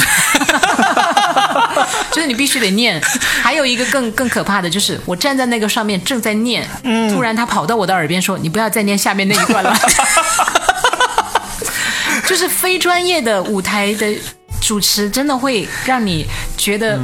[2.13, 3.03] 就是你必须得念。
[3.43, 6.65] 还有一个更更可怕的就是，我站在那个上面正在念，
[7.13, 9.77] 突然他跑到我的耳边说：“你不要再念下面那一段了。
[12.27, 14.15] ”就是非专业的舞台的
[14.61, 16.99] 主持，真的会让你觉得，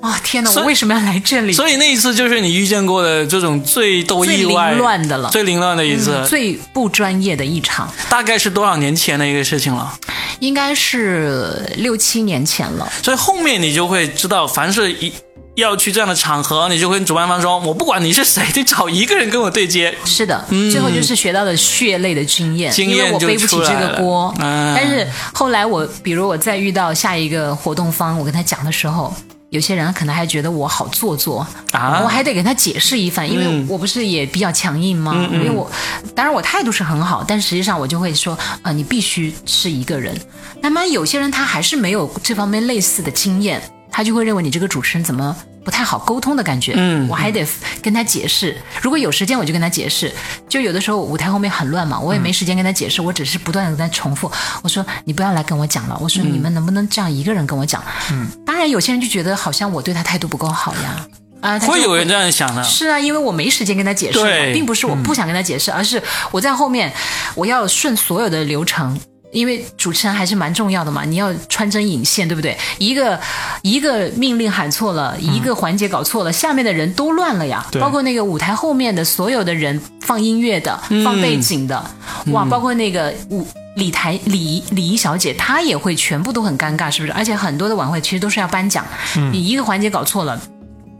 [0.00, 1.52] 哇、天哪，我为什么要来这里？
[1.52, 6.26] 所以那一次就是你遇见过的这种最多意外、凌乱的了最凌乱的一次。
[6.26, 9.92] 最不专业的一场，大概是多少年前的一个事情了？
[10.40, 12.90] 应该是六七年前了。
[13.02, 15.12] 所以后面你就会知道，凡是一
[15.54, 19.96] 要去这样的场合，你就会跟主办方说：“我不管你是谁，你找一个人跟我对接。
[20.04, 24.34] 是的，最后就是学到了血泪的经验，嗯经验因为我背不起这个锅。
[24.40, 29.14] 嗯但是后来我，比如我再遇到下一个活动方，我跟他讲的时候。
[29.50, 35.28] 有些人可能还觉得我好做作啊我还得给他解释一番，因为嗯我不是也比较强硬吗？
[35.32, 35.70] 因为我
[36.12, 40.12] 当然我态度是很好，但实际上我就会说，啊、你必须是一个人。
[40.60, 43.62] 那么有些人他还是没有这方面类似的经验，
[43.94, 46.72] 他就会认为你这个主持人怎么不太好沟通的感觉。
[46.76, 47.46] 嗯我还得
[47.80, 48.56] 跟他解释。
[48.82, 50.12] 如果有时间，我就跟他解释。
[50.48, 54.28] 就有的时候舞台后面很乱嘛，我也没时间跟他解释，我只是不断的跟他重复。
[54.64, 57.80] 我说你不要来跟我讲了，我说你们能不能这样一个人跟我讲？
[58.10, 61.06] 嗯，当然有些人就觉得好像我对他态度不够好呀。
[61.40, 62.64] 啊，会有人这样想的。
[62.64, 64.18] 是啊，因为我没时间跟他解释
[64.52, 66.02] 并不是我不想跟他解释，而是
[66.32, 66.92] 我在后面
[67.36, 68.98] 我要顺所有的流程。
[69.34, 72.56] 因为主持人还是蛮重要的嘛，你要穿针引线，对不对？
[72.78, 73.20] 一个
[73.62, 77.66] 一个命令喊错了，一个环节搞错了，下面的人都乱了呀。
[77.70, 81.84] 对包括那个舞台后面的所有的人，放音乐的、放背景的，
[82.32, 83.46] 哇，包括那个舞。
[83.74, 87.12] 礼台礼仪礼仪小姐，她也会全部都很尴尬，是不是？
[87.12, 88.86] 而且很多的晚会其实都是要颁奖，
[89.32, 90.40] 你一个环节搞错了，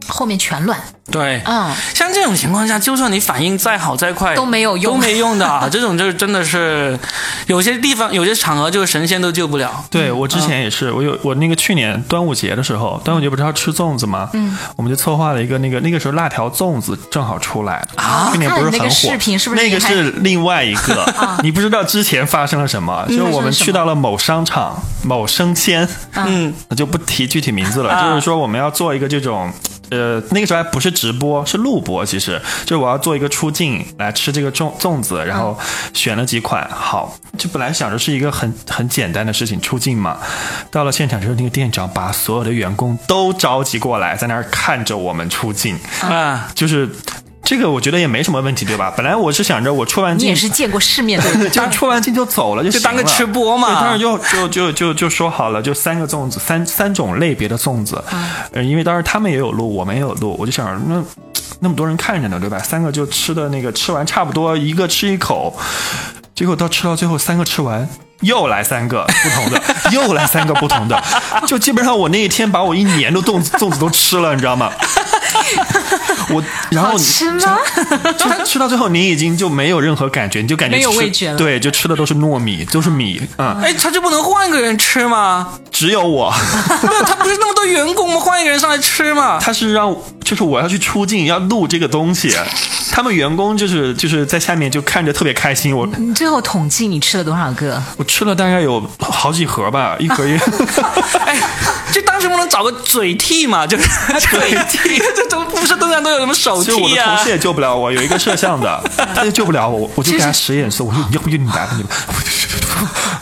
[0.06, 0.78] 后面全乱。
[1.10, 5.68] 对，嗯，像这种情况下，就算你反应再好再快，都没有用都没用的啊。
[5.70, 6.98] 这种就是真的是，
[7.46, 9.84] 有些地方有些场合就是神仙都救不了。
[9.90, 14.30] 对我之前也是，我有我那个去年端午节的时候，端午节不是要吃粽子吗？
[14.32, 18.78] 嗯，我们就策划了一个那个那个时候辣条粽子正好出来啊，去年不是很火。
[18.78, 21.06] 那个视频是不是那个是另外一个，
[21.44, 29.52] 你不知道之前发生了什么，就是我们去到了某商场某生鲜，嗯，那 就不提具体名字了，啊就是说我们要做一个这种。
[29.90, 32.04] 呃，那个时候还不是直播，是录播。
[32.04, 35.58] 其实就是我要做一个出镜来吃这个粽粽子，然后
[35.92, 36.68] 选了几款。
[36.70, 40.18] 好，就本来想着是一个很很简单的事情，出镜嘛。
[40.70, 46.88] 到了现场之后，那个店长把所有的员工都召集过来，在那儿看着我们出镜，啊，就是
[47.44, 48.92] 这个我觉得也没什么问题，对吧？
[48.96, 58.02] 本来我是想着我出完镜你也是见过世面的人， 就出完镜就走了，就就当个吃播嘛对当时就就就就就说好了，就三个粽子，三三种类别的粽子。
[58.52, 61.02] 呃，因为当时他们也有录，我们也有录，我就想那
[61.60, 62.58] 那么多人看着呢，对吧？
[62.58, 65.54] 三个就吃的那个吃完差不多，一个吃一口，
[66.34, 67.88] 结果到吃到最后，三个吃完。
[68.20, 71.02] 又来三个不同的， 又来三个不同的，
[71.46, 74.70] 就基本上我那一天把我一年的粽子粽子都吃了，你知道吗？
[76.30, 77.58] 我然后好吃吗？
[78.16, 85.58] 就吃到最后，你已经就没有任何感觉，你就感觉没有吃味觉了对，就吃的都是糯米，都是米，嗯，哎，他就不能换个人吃吗？
[85.70, 86.32] 只有我，
[87.06, 88.18] 他不是那么多员工吗？
[88.18, 89.38] 换一个人上来吃嘛。
[89.40, 92.34] 他是让就是我要去出镜要录这个东西，
[92.90, 95.76] 他们员工就是就是在下面就看着特别开心。
[95.76, 97.82] 我你最后统计你吃了多少个？
[97.98, 100.36] 我吃了大概有好几盒吧，一盒也。
[101.26, 101.36] 哎，
[101.92, 103.88] 就当时不能找个嘴替嘛，就是
[104.20, 107.30] 嘴替， 这都不是登山都有什么手其实我替啊的同事？
[107.30, 108.82] 也救不了我，有一个摄像的，
[109.14, 111.94] 他就救不了我，我就给他使眼色，我说要不就你来吧，你吧。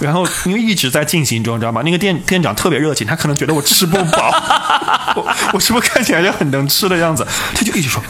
[0.00, 1.82] 然后因为一直在进行中，你知道吗？
[1.84, 4.34] 那个店店长特别热情，他可能觉得我吃不饱，
[5.14, 7.26] 我我是不是看起来就很能吃的样子？
[7.54, 8.02] 他就一直说。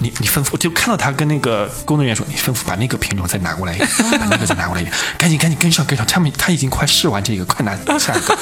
[0.00, 8.36] 你你吩咐，我就看到他跟那个工作人员说，你吩咐把那个品种再拿过来一点，把那个再拿过来一点，赶紧赶紧跟上跟上，他们他已经快试完这个，快拿下一个。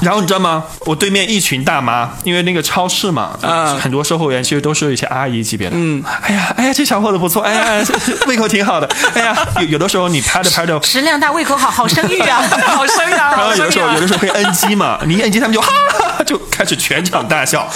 [0.00, 0.64] 然后你知道吗？
[0.80, 5.76] 我对面一群大妈，因为那个超市嘛，嗯很多售货员其实都是一些阿姨级别的。
[5.78, 7.84] 嗯，哎呀，哎呀，这小伙子不错，哎呀，
[8.26, 8.88] 胃口挺好的。
[9.14, 10.80] 哎呀，有有的时候你拍着拍着。
[10.82, 17.66] 食量大，胃口好，好生育啊， 好生啊然后有的时候，有的时时候会 NG 嘛，你一 NG 他们就哈哈哈就开始全场大笑。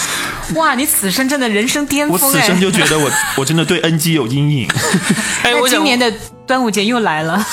[0.55, 2.41] 哇，你此生真的人生巅峰哎！
[2.41, 4.67] 此生就觉得我 我真的对 NG 有阴影，
[5.43, 6.11] 哎，我今年的
[6.45, 7.43] 端午节又来了，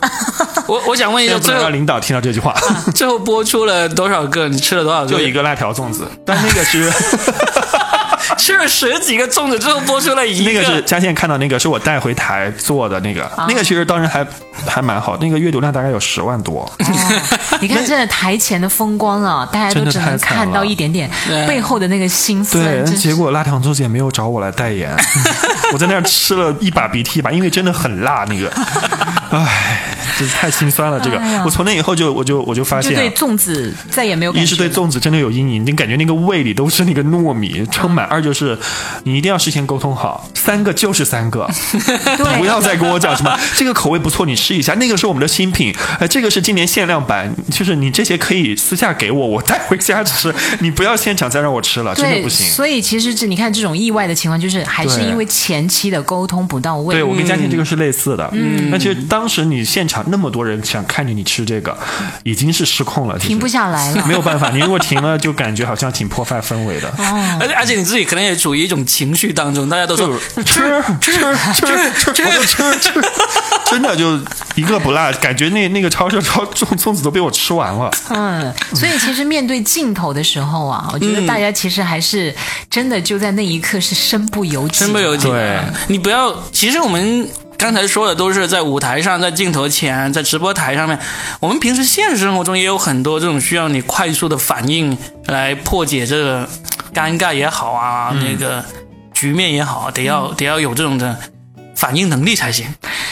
[0.68, 2.54] 我我想问一下，不最后领导听到这句话。
[2.94, 4.48] 最后播出了多少个？
[4.48, 5.10] 你吃了多少个？
[5.10, 6.92] 就一个辣条粽子，但那个是
[8.38, 14.26] 吃了十几个粽子，之后播出了一个那个是佳倩看到那个是我带回台做的那个，啊那个其实当时还
[14.66, 16.70] 还蛮好，那个阅读量大概有十万多。
[17.60, 21.10] 你看，真的台前的风光啊，大家都只能看到一点点
[21.46, 22.64] 背后的那个心酸。
[22.64, 24.94] 对，结果辣条粽子也没有找我来代言，
[25.72, 28.50] 我在那儿吃了一把鼻涕一把，因为真的很辣那个，
[29.30, 30.98] 唉，真是太心酸了。
[31.00, 33.10] 这个哎，我从那以后就我就我就发现对。
[33.12, 34.56] 粽子再也没有一是。
[34.56, 38.58] 对粽子真的有阴影，你感觉那个胃里都是那个糯米撑满；二就是
[39.04, 41.48] 你一定要事先沟通好，三个就是三个，
[42.16, 52.46] 对不要再跟我讲什么这个口味不错，你试一下，那个是我们的新品，哎，这个是今年限量版，就是你这些可以私下给我，我带回家吃，你不要现场再让我吃了，真的，不行。
[52.46, 56.94] 所以其实这你看这种意外的情况，就是还是因为前期的沟通不到位。
[56.94, 58.28] 对，我跟佳倩这个是类似的。
[58.32, 61.76] 嗯，那其实当时你现场那么多人想看着你吃这个，
[62.24, 64.04] 已经是失控了，停不下来了。
[64.08, 66.92] 没有办法，你如果停了，就感觉好像挺破坏氛围的。
[67.40, 70.44] 而且而且你自己可能也处于一种情绪当中，大家都说吃
[71.00, 71.12] 吃吃
[71.54, 73.00] 吃吃，吃吃，
[73.70, 74.18] 真的就
[74.54, 77.90] 一个不落，感觉那那个超市超粽粽子都被我吃完了。
[78.10, 82.34] 嗯，所以其实面对镜头的时候啊，我觉得大家其实还是
[82.70, 85.28] 真的就在那一刻是身不由己，身不由己。
[85.28, 87.28] 对，你不要，其实我们。
[87.62, 90.98] 刚才说的都是在舞台上，在镜头前，在直播台上面。
[91.38, 96.48] 我们平时现实生活中也有很多这种需要你快速的反应来破解这个
[96.92, 98.64] 尴尬也好啊，那个
[99.14, 101.16] 局面也好，得要得要有这种的
[101.82, 102.64] 反应能力才行。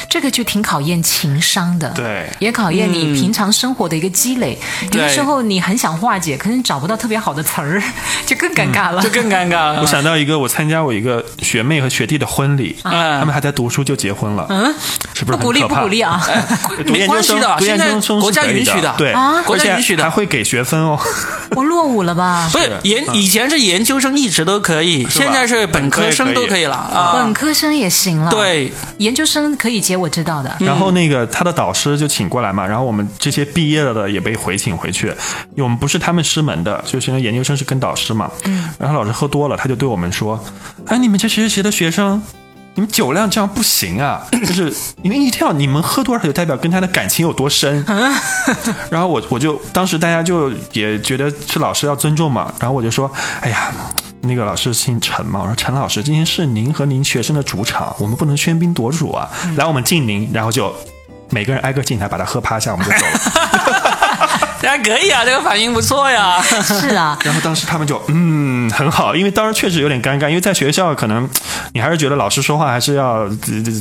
[0.08, 4.56] 这个就挺考验情商的，对也考验你平常生活的一个积累。
[4.92, 7.82] 有的时候你很想化解，可是你找不到特别好的词儿，
[8.24, 9.02] 就更尴尬了。
[9.04, 9.80] 就更尴尬了。
[9.80, 14.72] 我想到一个，我参加我一个学妹和学弟的婚礼，他嗯们还在读书就结婚了，嗯，
[15.14, 16.20] 是不是不鼓励不鼓励啊！
[16.86, 20.98] 读研究生没关系的，读研现在究生国家允许的，对啊国家允许的还会给学分哦。
[21.50, 22.48] 我落伍了吧？
[22.52, 27.12] 不是研以前是研究生一直都可以，现在是本科生都可以了啊。
[27.14, 28.59] 本科生也行了，，对，
[28.98, 30.56] 研究生可以结，我知道的。
[30.60, 38.30] 然后那个他的导师就请过来嘛，然后我们这些毕业了的也被回请回去，因为我们不是他们师门的，就是那研究生是跟导师嘛。
[38.44, 38.68] 嗯。
[38.78, 40.42] 然后老师喝多了，他就对我们说
[40.86, 42.22] ：“哎，你们这学习的学生。”
[42.72, 44.24] 你们酒量这样不行啊！
[44.46, 47.84] 就是因为一定要你们喝多少，就代表跟他的感情有多深。
[48.88, 53.10] 然后我我就当时大家就也觉得是老师要尊重嘛，然后我就说
[53.42, 53.72] ：“哎呀，
[54.22, 59.30] 那个老师姓陈嘛，我说陈老师，今天是您和您学生的主场，我们不能喧宾夺主啊！
[59.56, 60.74] 来，我们敬您，然后就
[61.30, 63.76] 每个人挨个敬他，把他喝趴下，我们就走了。
[64.60, 66.40] 这还可以啊，这个反应不错呀。
[66.42, 71.28] 是啊， 然后当时他们就嗯很好，因为当时确实有点尴尬，因为在学校可能
[71.72, 73.30] 你还是觉得老师说话还是要呃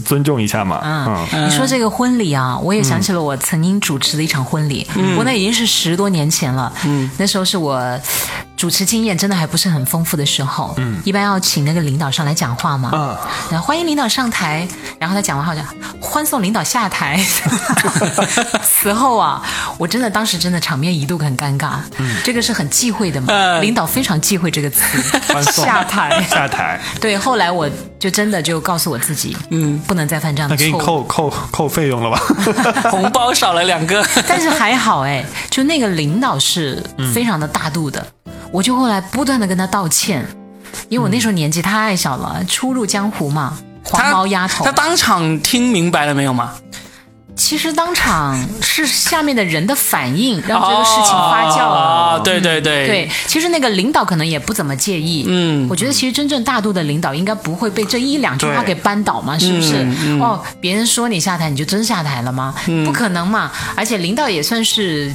[0.05, 0.79] 尊重一下嘛。
[0.83, 6.71] 嗯，你说这个婚礼啊，我也想起了我曾经主持的一场婚礼，不过那已经是十多年前了。
[6.85, 7.99] 嗯，那时候是我
[8.55, 10.73] 主持经验真的还不是很丰富的时候。
[10.77, 12.91] 嗯，一般要请那个领导上来讲话嘛。
[12.93, 13.17] 嗯
[13.49, 14.67] 然后欢迎领导上台，
[14.99, 15.61] 然后他讲完后就
[15.99, 17.19] 欢送领导下台。
[18.81, 19.41] 此后啊，
[19.77, 21.79] 我真的当时真的场面一度很尴尬。
[21.97, 25.01] 嗯，这个是很忌讳的嘛，嗯领导非常忌讳这个词，
[25.51, 26.23] 下台。
[26.29, 31.03] 下台， 对，后来我就真的就告诉我自己，嗯，不能再犯这样那给你的错误。
[31.03, 32.21] 扣扣扣费用了吧？
[32.89, 36.81] 红包少了两个，但是还好哎，就那个领导是
[37.13, 38.05] 非常的大度的，
[38.51, 40.25] 我就后来不断的跟他道歉，
[40.87, 44.71] 因为我那时候年纪太小了，初入江湖嘛，黄毛丫头他。
[44.71, 46.53] 当场听明白了没有嘛？
[47.39, 51.79] 其实当场是下面的人的反应让这个事情发酵了。
[51.79, 55.23] 啊，对对对对，其实那个领导可能也不怎么介意。
[55.25, 59.75] 嗯我觉得其实真正大度的领导应该不会被这一两句话给扳倒嘛，是不是？
[60.19, 62.53] 哦，别人说你下台，你就真下台了吗？
[62.85, 63.51] 不可能嘛！
[63.75, 65.11] 而且领导也算是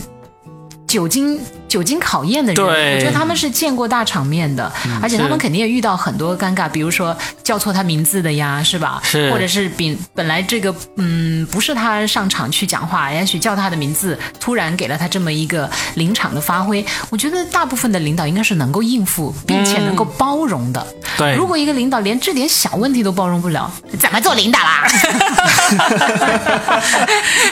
[0.86, 1.38] 久经
[1.74, 9.02] 久经考验的人，对我觉得他们是见过大场面的，而且他们肯定也遇到很多尴尬，比如说叫错他名字的呀，是吧？
[9.02, 20.86] 是或者是本本来这个嗯不是他上场去讲话，也许叫他的名字，突然给了他这么一个临场的发挥，我觉得大部分的领导应该是能够应付，并且能够包容的。
[21.18, 24.86] 对如果一个领导连这点小问题都包容不了，怎么做领导啦？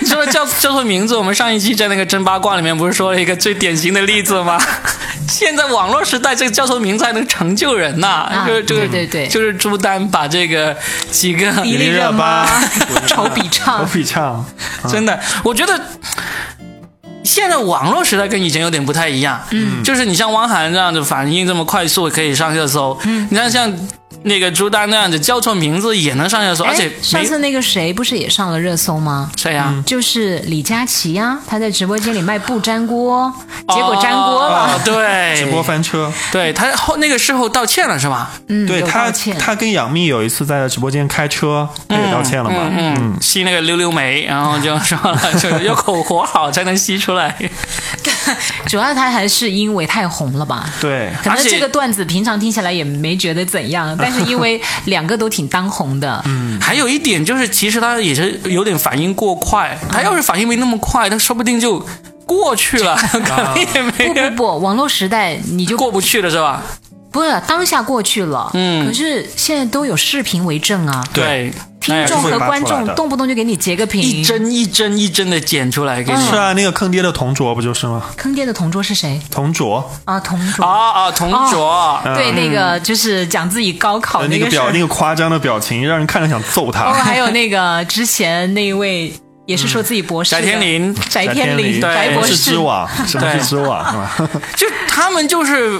[0.00, 4.60] 你说叫叫错名字，我们上一期在那个真八卦里面不是说了一个最典型的例子吗？
[5.30, 9.28] 现在网络时代，这个叫错名字还能成就人呐、就是就是，对对对。
[9.28, 10.76] 就是朱丹把这个
[11.12, 12.44] 几个迪丽热巴
[13.06, 14.44] 丑 比唱、丑，比 唱，
[14.90, 15.80] 真的，我觉得
[17.22, 19.40] 现在网络时代跟以前有点不太一样。
[19.52, 22.98] 嗯，就是你像汪涵这样的反应这么快速，可以上热搜。
[23.04, 23.72] 嗯，你看像
[24.24, 29.30] 那个朱丹那样子叫错名字也能上热搜，而且哎上次那个谁不是也上了热搜吗？
[29.36, 33.32] 谁呀、就是李佳琦呀、他在直播间里卖不粘锅，
[33.68, 34.80] 结果粘锅哦了。
[34.84, 36.12] 对，直播翻车。
[36.30, 38.30] 对他后那个事后道歉了是吧？
[38.48, 42.70] 嗯，对他他跟杨幂有一次在直播间开车，他也道歉了嘛。
[42.76, 47.36] 嗯，吸那个溜溜梅，然后就说了，就是要口 活好才能吸出来。
[48.66, 50.68] 主要他还是因为太红了吧。
[50.80, 59.78] 对，可能这个段子平常听起来也没觉得怎样， 但是因为两个都挺当红的，嗯，还有一点就是，其实他也是有点反应过快。
[59.90, 61.84] 他要是反应没那么快，他说不定就
[62.26, 66.62] 过去了， 可能也不没不不不，网络时代你就过不去了，是吧？
[67.12, 76.20] 不是当下过去了，嗯可是现在都有视频为证啊，对，听众和观众动不动就给你截个屏，一帧一帧一帧的剪出来给你。
[76.24, 78.02] 是啊，那个坑爹的同桌不就是吗？
[78.16, 80.18] 坑爹的同桌是谁同桌，啊？
[80.18, 80.64] 同桌。
[80.64, 87.04] 啊啊，同桌，对，那个就是讲自己高考的那个表那个夸张的表情，让人看着想揍他哦，他。
[87.04, 89.12] 还有那个之前那一位
[89.44, 92.88] 也是说自己博士，翟天临翟天临，翟博什么是士知网？
[93.06, 93.84] 什么是知网？
[93.90, 94.30] 是吧？
[94.56, 95.78] 就他们就是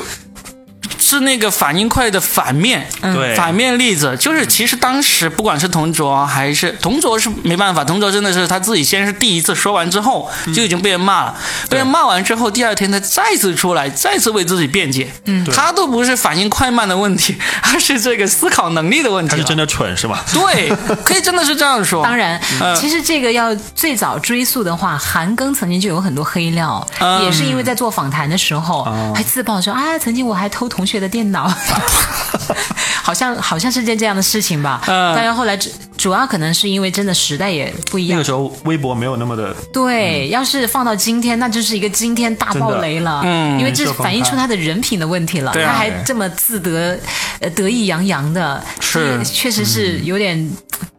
[1.12, 3.34] 是那个反应快的反面，对。
[3.34, 11.36] 反面例子就是，其实当时不管是同卓还是同卓是没办法，同卓真的是他自己先是第一次说完之后就已经被人骂了，
[11.68, 19.30] 被人骂完之后，第二天他再次出来，再次为自己辩解，嗯，他都不是反应快慢的问题，而是这个思考能力的问题。
[19.30, 20.24] 他是真的蠢是吧？
[20.32, 20.68] 对，
[21.04, 22.02] 可以真的是这样说。
[22.04, 22.74] 当然，嗯。
[22.76, 27.24] 其实这个要最早追溯的话，韩庚曾经就有很多黑料，嗯。
[27.24, 29.12] 也是因为在做访谈的时候，哦。
[29.14, 31.46] 还自曝说啊，曾经我还偷同学的电脑，
[33.02, 34.80] 好像好像是件这样的事情吧。
[34.86, 38.24] 嗯但是后来主主要可能是因为真的时代也不一样那个。
[38.24, 43.20] 时候微博没有那么的，对，要是放到今天，那就是一个惊天大爆雷了。
[43.24, 45.52] 嗯因为这反映出他的人品的问题了。
[45.52, 46.98] 他还这么自得，
[47.40, 50.50] 呃，得意洋洋的，是确实是有点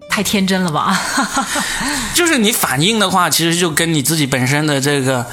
[0.10, 0.98] 太天真了吧？
[2.14, 5.26] 就是你反应的话，其实就跟你自己本身的这个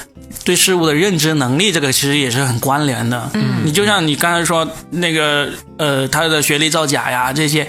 [0.45, 3.31] 对事物的认知能力，这个其实也是很关联的。
[3.35, 7.69] 嗯，你就像你刚才说那个呃，他的学历造假呀这些。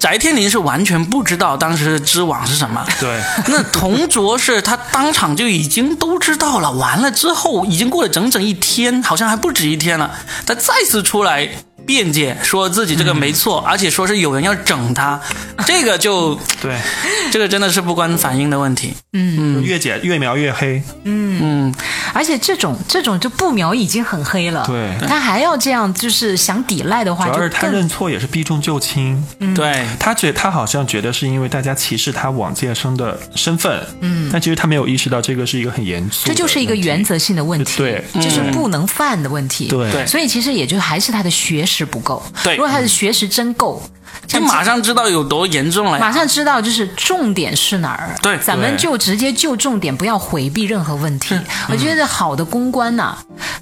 [0.00, 10.10] 翟天临是完全不知道当时的知网是什么，对， 那同卓是他当场就已经都知道了，完了之后已经过了整整一天，好像还不止一天了，
[10.44, 11.48] 他再次出来
[11.86, 15.20] 辩解，说自己这个没错，而且说是有人要整他，
[15.66, 16.78] 这个就对，
[17.30, 18.94] 这个真的是不关反应的问题。
[19.12, 19.62] 嗯。
[19.62, 20.82] 越解越描越黑。
[21.04, 21.24] 嗯。
[21.42, 21.74] 嗯，
[22.12, 24.94] 而且这种这种就不描已经很黑了，对。
[25.06, 29.22] 他还要这样，就是想抵赖的话，主要就是他认错也是避重就轻，
[29.54, 38.04] 对，他觉他好像觉得是因为大家歧视他往届生的身份，嗯，但其实他没有意识到这个是一个很严肃这就是一个原则性的问题，对。
[38.14, 39.90] 就是不能犯的问题，对。
[39.90, 40.06] 对。
[40.06, 43.82] 所以其实也就还是他的学识不够，对如果他的学识真够，
[44.26, 45.98] 就马上知道有多严重了。
[45.98, 51.38] 马上知道就是重点是哪儿，对咱们就直接就重点，不要回避任何问题。
[51.68, 53.16] 我觉得好的公关呐、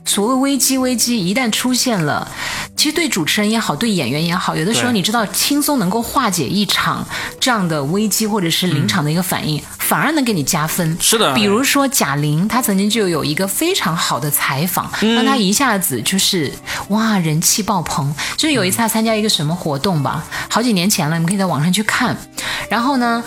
[0.05, 2.31] 所谓危机，危机一旦出现了，
[2.77, 7.07] 其实对主持人也好，对演员也好，有的时候你知道轻松能够化解一场
[7.41, 10.97] 这样的危机或者是临场的一个反应，反而能给你加分。
[11.01, 16.53] 是的比如说贾玲，她曾经就有一个非常好的采访，嗯让她一下子就是
[16.89, 18.15] 哇人气爆棚。
[18.37, 22.17] 就是有一次她参加一个什么活动吧，好几年前了，你们可以在网上去看。
[22.69, 23.23] 然后呢，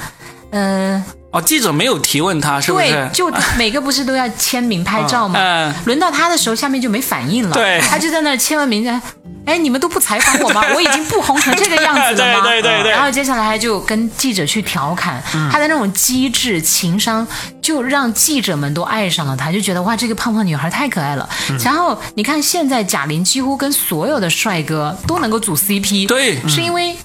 [0.51, 3.09] 呃，哦，记者没有提问他，是不对，？
[3.13, 5.39] 就 每个不是都要签名拍照吗？
[5.39, 7.53] 嗯轮到他的时候，下面就没反应了。
[7.53, 9.01] 对他就在那儿签完名，
[9.45, 10.63] 哎，你们都不采访我吗？
[10.73, 12.41] 我已经不红成这个样子了吗？
[12.43, 17.27] 对对对对然后接下来他就跟记者去调侃，他的那种机智、情商，
[17.61, 21.29] 就让记者们都爱上了他，就觉得哇，这个胖胖女孩太可爱了。
[21.63, 26.95] 然后你看，现在贾玲几乎跟所有的帅哥都能够组 CP，对是因为。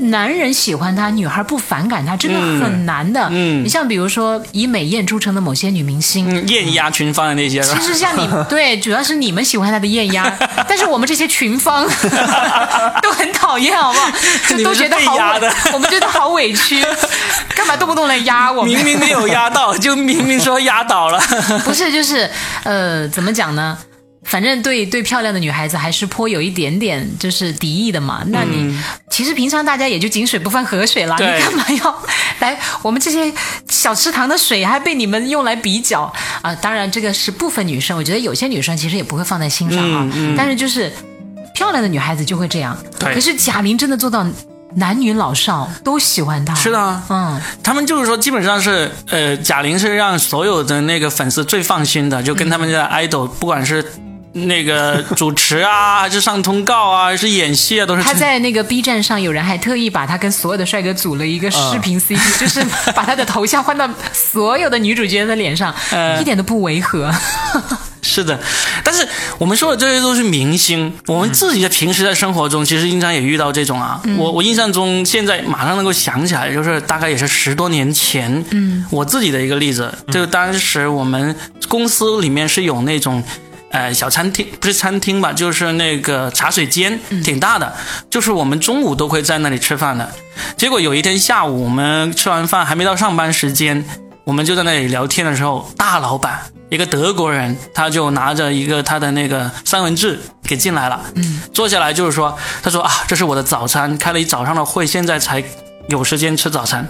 [0.00, 3.28] 男人喜欢她，女孩不反感她，真的很难的。
[3.30, 7.80] 嗯你像比如说以美艳著称的某些女明星，嗯，艳压群芳的那些其？
[7.82, 10.32] 实像你 对，主要是你们喜欢她的艳压，
[10.66, 11.86] 但是我们这些群芳
[13.02, 14.10] 都很讨厌，好不好？
[14.48, 16.82] 就都觉得好的，我们觉得好委屈，
[17.54, 18.72] 干嘛动不动来压我们？
[18.72, 21.20] 明明没有压到，就明明说压倒了。
[21.64, 22.28] 不是，就是
[22.64, 23.76] 呃，怎么讲呢？
[24.22, 28.22] 反正对对漂亮的女孩子还是颇有一点点就是敌意的嘛。
[28.26, 28.78] 那你、
[29.10, 32.02] 其实平常大家也就井水不犯河水啦， 你干嘛要
[32.40, 33.32] 来我们这些
[33.68, 36.12] 小池塘的水还被你们用来比较
[36.42, 40.08] 啊、当然这个是部分女生，我觉得有些女生其实也不会放在心上啊。
[40.36, 40.90] 但是就是
[41.54, 42.76] 漂亮的女孩子就会这样。
[42.98, 44.26] 可是贾玲真的做到
[44.76, 46.54] 男女老少都喜欢她。
[46.54, 53.84] 是的啊嗯，他们就是说，基本上是呃，贾玲是让所有的那个粉丝最放心的，就跟他们的 idol，不管是
[54.32, 62.64] 那个主持啊，还是上通告啊，还是演戏啊，都是他在那个 B 站上，有人还特意把他跟所有的帅哥组了一个视频 CP，、就是
[62.94, 67.12] 把他的头像换到所有的女主角的脸上， 呃一点都不违和。
[68.02, 68.38] 是的，
[68.82, 69.06] 但是
[69.36, 74.00] 我们说的这些都是明星，我们自己在平时在生活中，其实经常也遇到这种啊。
[74.16, 81.34] 我我印象中，现在马上能够想起来，就是大概也是十多年前，嗯，我自己的一个例子，就当时我们
[81.68, 83.22] 公司里面是有那种。
[83.70, 87.72] 呃，小餐厅不是餐厅吧，就是那个茶水间，挺大的，
[88.10, 90.10] 就是我们中午都会在那里吃饭的。
[90.56, 93.84] 结果有一天下午，我们吃完饭还没到上班时间，
[94.24, 105.42] 我们就在那里聊天的时候，大老板一个德国人，他就拿着一个他的那个三文治给进来了，嗯，坐下来就是说，他说啊，这是我的早餐，开了一早上的会，现在才
[105.88, 106.86] 有时间吃早餐。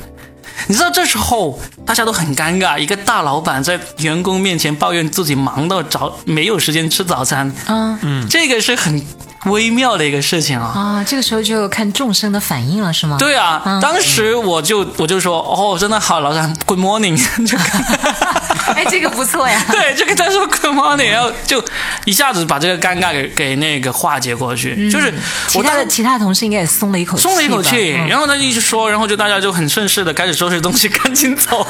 [0.68, 9.02] 你知道这时候大家都很尴尬，一个大老板在员工面前抱怨自己忙到早没有时间吃早餐，啊嗯，这个是很
[9.46, 10.72] 微妙的一个事情啊。
[10.74, 13.16] 啊，这个时候就看众生的反应了，是吗？
[13.18, 17.18] 对啊，当时我就我就说，哦，真的好，老张，Good morning，
[18.74, 19.64] 哎，这个不错呀。
[19.70, 21.62] 对，就跟他说 Good morning，然后就
[22.04, 25.12] 一下子把这个尴尬给给那个化解过去，就是
[25.48, 31.66] 其他的其他同事应该也松了一口气，松了一口气，嗯然后他一直说，然后就大家就很顺势的开始收拾东西，赶紧走。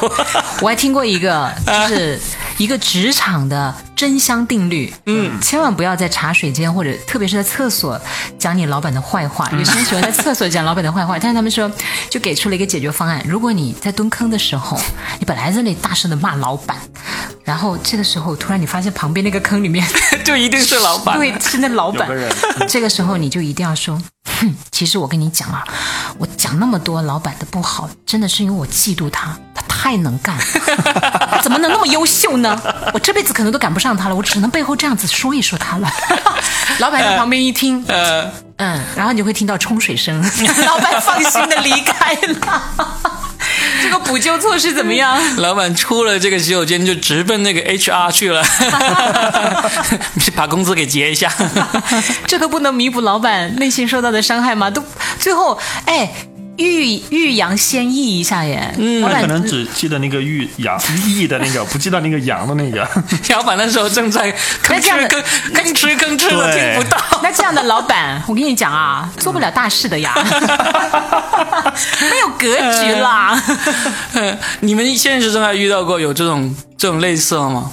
[0.60, 2.20] 我还听过一个，就是
[2.58, 4.92] 一个职场的真香定律。
[5.06, 8.00] 嗯，千万不要在茶水间或者特别是在厕所
[8.38, 9.50] 讲你老板的坏话。
[9.50, 11.70] 有些人喜欢在厕所讲老板的坏话， 但是他们说
[12.08, 14.80] 就给出了一个解决方案：如果你在蹲坑的时候，
[15.18, 16.78] 你本来在那里大声的骂老板，
[17.44, 19.86] 然后这个时候突然你发现旁边那个坑里面
[20.24, 21.18] 就一定是老板。
[21.18, 22.08] 对，是那老板。
[22.68, 24.00] 这个时候你就一定要说，
[24.40, 25.64] 哼，其实我跟你讲啊，
[26.18, 30.42] 我讲那么多老板的不好，真的是因为我嫉妒他，他太能干了，
[31.30, 32.60] 他 怎么能那么优秀呢？
[32.92, 35.90] 我这辈子可能都赶不上他了，我只能背后这样子说一说他了。
[36.80, 40.22] 老板在旁边一听，呃，嗯，然后你就会听到冲水声，
[40.66, 42.62] 老板放心的离开了。
[43.82, 45.18] 这个补救措施怎么样？
[45.36, 48.44] 老板出了这个洗手间就直奔那个 HR 去了，
[50.36, 51.32] 把工资给结一下。
[52.26, 54.70] 这个不能弥补老板内心受到的伤害吗？
[54.70, 54.84] 都
[55.18, 56.10] 最后，哎，
[56.60, 58.72] 欲欲扬先抑一下耶。
[58.78, 62.86] 嗯，我可能只记得那个玉羊玉的那个，不记得那个扬的那个。
[63.34, 65.22] 老板那时候正在吭哧那这样的吭
[65.54, 66.98] 吭哧吭哧的听不到。
[67.22, 70.12] 那这样的老板， 我跟你讲啊，做不了大事的呀，
[72.10, 73.42] 没有格局啦。
[74.60, 77.70] 你们现实中还遇到过有这种这种类似的吗？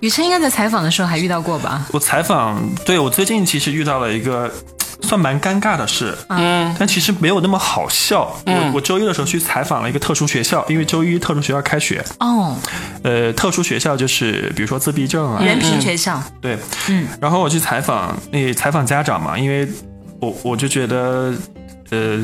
[0.00, 1.82] 雨辰应该在采访的时候还遇到过吧？
[1.92, 4.52] 我采访，对我最近其实遇到了一个
[5.04, 8.34] 算蛮尴尬的事，嗯，但其实没有那么好笑。
[8.46, 12.56] 我我周一的时候去采访了一个特殊学校，因为周一特殊学校开学，哦，
[13.02, 19.68] 呃，特殊学校就是比如说自闭症啊，人品学校，对，嗯，然后我去采访那采访家长嘛，因为
[20.20, 21.32] 我我就觉得，
[21.90, 22.18] 呃，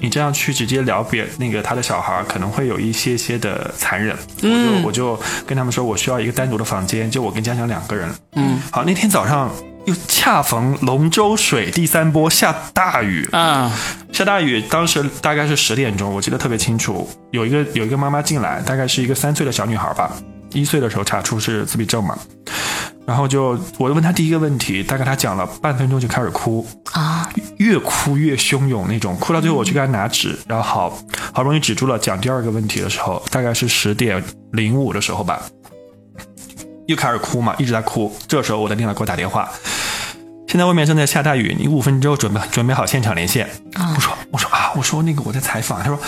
[0.00, 9.50] 你这样去直接聊别那个他的小孩，可能会有一些些的残忍，我就我就跟他们说，我需要一个单独的房间，就我跟家长两个人，嗯，好，那天早上
[9.86, 13.70] 又恰逢龙舟水第三波下大雨，啊，
[14.12, 17.08] 下大雨，当时大概是十点钟，我记得特别清楚。
[17.30, 20.10] 有一个有一个妈妈进来，大概是一个三岁的小女孩吧，
[20.52, 22.18] 一岁的时候查出是自闭症嘛。
[23.06, 27.28] 然后就我问她第一个问题，大概她讲了半分钟就开始哭，啊，
[27.58, 30.98] 越哭越汹涌那种，哭到最后我去给她拿纸，然后好
[31.34, 31.98] 好不容易止住了。
[31.98, 35.42] 讲第二个问题的时候，大概是十点零五的时候吧，
[36.86, 38.14] 又开始哭嘛，一直在哭。
[38.26, 39.48] 这时候我的领导给我打电话，
[40.46, 43.48] 现在外面正在下大雨，你五分钟之后准备准备好现场连线。
[43.94, 45.98] 我说我说啊，我说那个我在采访，他说。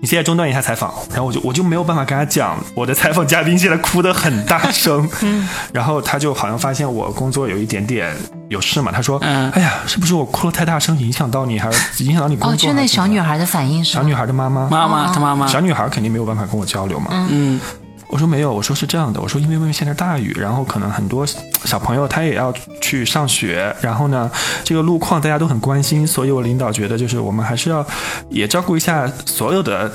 [0.00, 5.10] 你现在中断一下采访，然后我就我就没有办法跟他讲，我的采访嘉宾现在哭得很大声，
[5.74, 8.16] 然后他就好像发现我工作有一点点
[8.48, 9.50] 有事嘛，他说，嗯。
[9.50, 12.68] 哎呀，是不是我哭了太大声影响到你，还是 影响到你工哦，作？
[12.68, 17.60] 就那小女孩，的反应是小女孩的妈妈，妈妈，她妈妈，小女孩肯定没有办法跟我交流嘛，嗯
[18.08, 21.26] 我说没有，我说是这样的，我说因为外面现在大雨，然后可能很多
[21.64, 24.30] 小朋友他也要去上学，然后呢，
[24.64, 27.86] 这个路况大家都很关心，所以我领导觉得就是我们还是要
[28.30, 29.90] 也照顾一下所有的。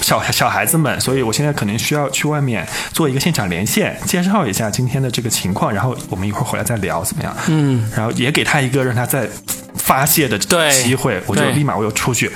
[0.00, 7.36] 小小孩子们，所以我现在可能需要去外面做一个现场连线，介绍一下今天的这个情况，然后我们一会儿回来再聊，怎么样？
[7.48, 9.28] 嗯，然后也给他一个让他再
[9.74, 12.30] 发泄的对机会，我就对立马我又出去。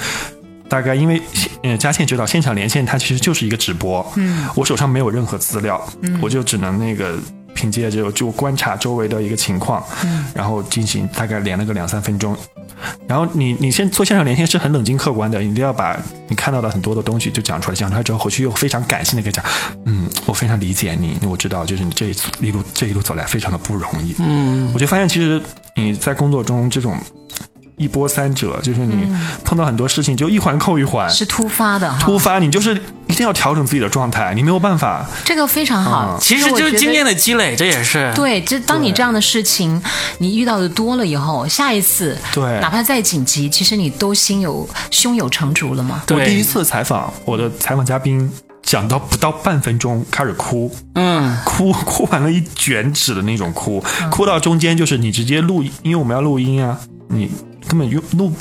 [0.72, 1.20] 大概因为
[1.62, 7.18] 呃，佳倩知道现场连线它其实就是一个直播，嗯，我手上没有任何资料，嗯，我就只能那个
[7.52, 12.34] 凭借着就观察周围的一个情况，嗯，然后进行大概连了个两三分钟。
[13.06, 15.94] 然后你你先做现场连线是很冷静客观的，你一定要把
[16.26, 19.44] 你看到的很多的东西就讲出来，讲出来之后回去又非常感性的跟讲，
[19.84, 22.06] 嗯，我非常理解你，我知道就是你这
[22.40, 25.38] 一路这一路走来非常的不容易，嗯，我就发现其实
[25.76, 26.96] 你在工作中这种
[27.82, 29.06] 一波三折，就是你
[29.44, 32.74] 碰到很多事情就一环扣一环，是突发的哈，突发你就是
[33.08, 36.16] 一定要调整自己的状态，你没有办法，这个非常好。
[36.16, 36.18] 嗯。
[36.20, 38.12] 其实就是经验的积累，这也是。
[38.14, 39.82] 对，就当你这样的事情
[40.18, 42.60] 你遇到的多了以后，下一次对。
[42.60, 46.02] 哪怕再紧急，其实你都心有胸有成竹了嘛。
[46.10, 48.30] 我第一次采访我的采访嘉宾。
[48.64, 56.78] 讲到不到半分钟开始哭，嗯，哭哭完了一卷纸的那种哭，哭到中间就是你直接录，因为我们要录音啊，
[57.12, 57.30] 你
[57.68, 58.32] 根本用录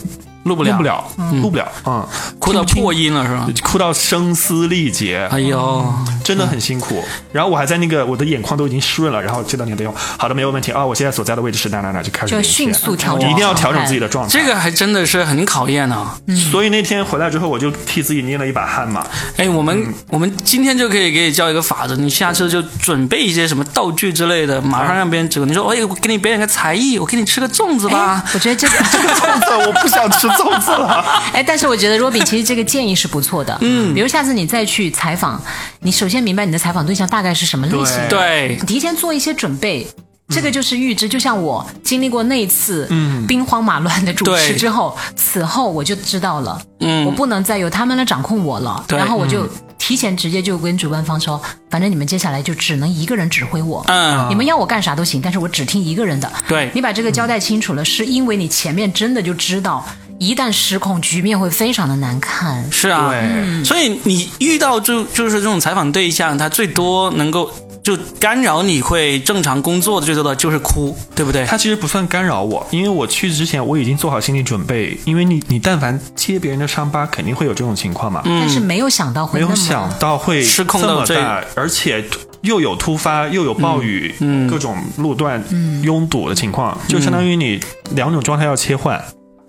[0.44, 1.06] 录不了，录不了，
[1.42, 2.08] 录不了，嗯，
[2.40, 3.48] 哭到破音了是吧？
[3.62, 7.04] 哭到声嘶力竭，哎呦，真的很辛苦。
[7.32, 14.32] 然后我还在那个我的眼眶都已经湿润了，然后接到你的电话，好的，没有问题啊、我现在所在的位置是哪哪哪，就开始就迅速调整你一定要调整自己的状态。
[14.32, 16.12] 这个还真的是很考验呢！
[16.52, 19.06] 所以那天回来之后，我就替自己捏了一把汗嘛。
[19.38, 25.40] 哎，我们、我们今天就可以给你教一个法子，你下次就准备一些什么道具之类的，马上让别人指。
[25.42, 28.24] 你说，哎，我给你表演个才艺，我给你吃个粽子吧。
[28.34, 31.04] 我觉得这个 这个，粽子，我不想吃粽子了。
[31.34, 33.58] 哎， 但是我觉得 Robin 其实这个建议是不错的。
[33.62, 35.42] 嗯，比如下次你再去采访，
[35.80, 38.58] 你首先明白你的采访对象大概是什么类型，对。
[38.60, 39.88] 你提前做一些准备。
[40.34, 42.88] 这个就是预知，就像我经历过那一次
[43.28, 47.04] 兵荒马乱的主持之后，此后我就知道了，嗯。
[47.06, 49.46] 我不能再由他们来掌控我了，然后我就
[49.78, 54.30] 提前直接就跟主办方说，反正你们接下来就只能一个人指挥我，嗯。
[54.30, 56.32] 你们要我干啥都行，但是我只听一个人的。
[56.48, 56.72] 对。
[56.74, 59.86] 你把这个交代清楚了，是因为你前面真的就知道，
[60.22, 62.64] 一旦失控，局面会非常的难看。
[62.72, 67.52] 是啊，对所以你遇到就就是这种采访对象，他最多能够
[67.82, 71.44] 就干扰你会正常工作的最多的就是哭，对不对？
[71.48, 78.22] 他其实不算干扰我，因为我去之前我已经做好心理准备，因为你你但凡揭别人的伤疤，肯定会有这种情况嘛。
[78.24, 82.06] 但是没有想到会没有想到会失控到这这么大，而且
[82.42, 85.44] 又有突发，又有暴雨，嗯各种路段
[85.82, 87.60] 拥堵的情况，就相当于你
[87.96, 89.04] 两种状态要切换。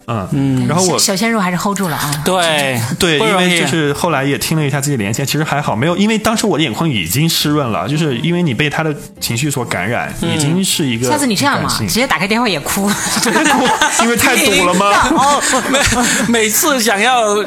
[0.07, 2.23] 嗯嗯然后我小小鲜肉还是 hold 住了啊。
[2.25, 12.91] 对 对，因为就是后来也听了一下自己连线，其实还好，没有，因为当时我的眼眶已经湿润了，就是因为你被他的情绪所感染，已经是一个下次你这样嘛，直接打开电话也哭。
[14.03, 14.87] 因为太堵了吗？
[15.17, 15.81] 哦，每
[16.29, 17.43] 每次想要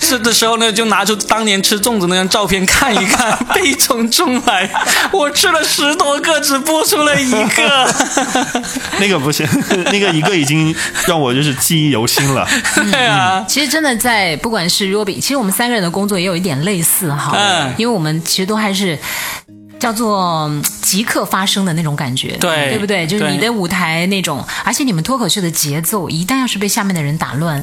[0.00, 4.70] 吃的时候呢，就拿出当年吃粽子那张照片看一看，悲从中来。
[5.12, 7.94] 我吃了十多个，只播出了一个。
[9.00, 9.46] 那个不行，
[9.90, 10.74] 那个一个已经
[11.06, 12.46] 让我就是记忆犹新了。
[12.92, 18.98] 对啊，其实真的在不管是 Robbie，其实我们三个人的工作也有一点类似哈，嗯因为我们其实都还是。
[19.78, 23.06] 叫做嗯即刻发生的那种感觉，对对不对？
[23.06, 27.62] 就是你的舞台那种，而且你们脱口秀的节奏，一旦要是被下面的人打乱，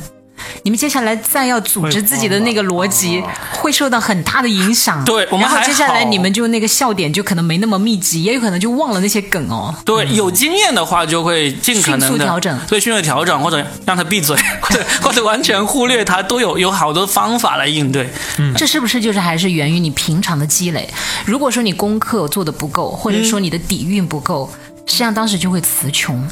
[0.64, 5.04] 你们接下来再要组织自己的那个逻辑会受到很大的影响。
[5.06, 9.74] 对我们还然后接下来你们就那个笑点就可能没那么密集，也有可能就忘了那些梗哦。
[9.86, 18.10] 对，有经验的话就会尽可能的迅速调整对，迅速调整，或者让他闭嘴，或者 或者完全忽略他，都有有好多方法来应对。
[18.38, 20.90] 嗯这是不是就是还是源于你平常的积累？
[21.26, 24.50] 如果说你功课做的不够，或者说你的底蕴不够，
[24.86, 26.28] 实际上当时就会词穷。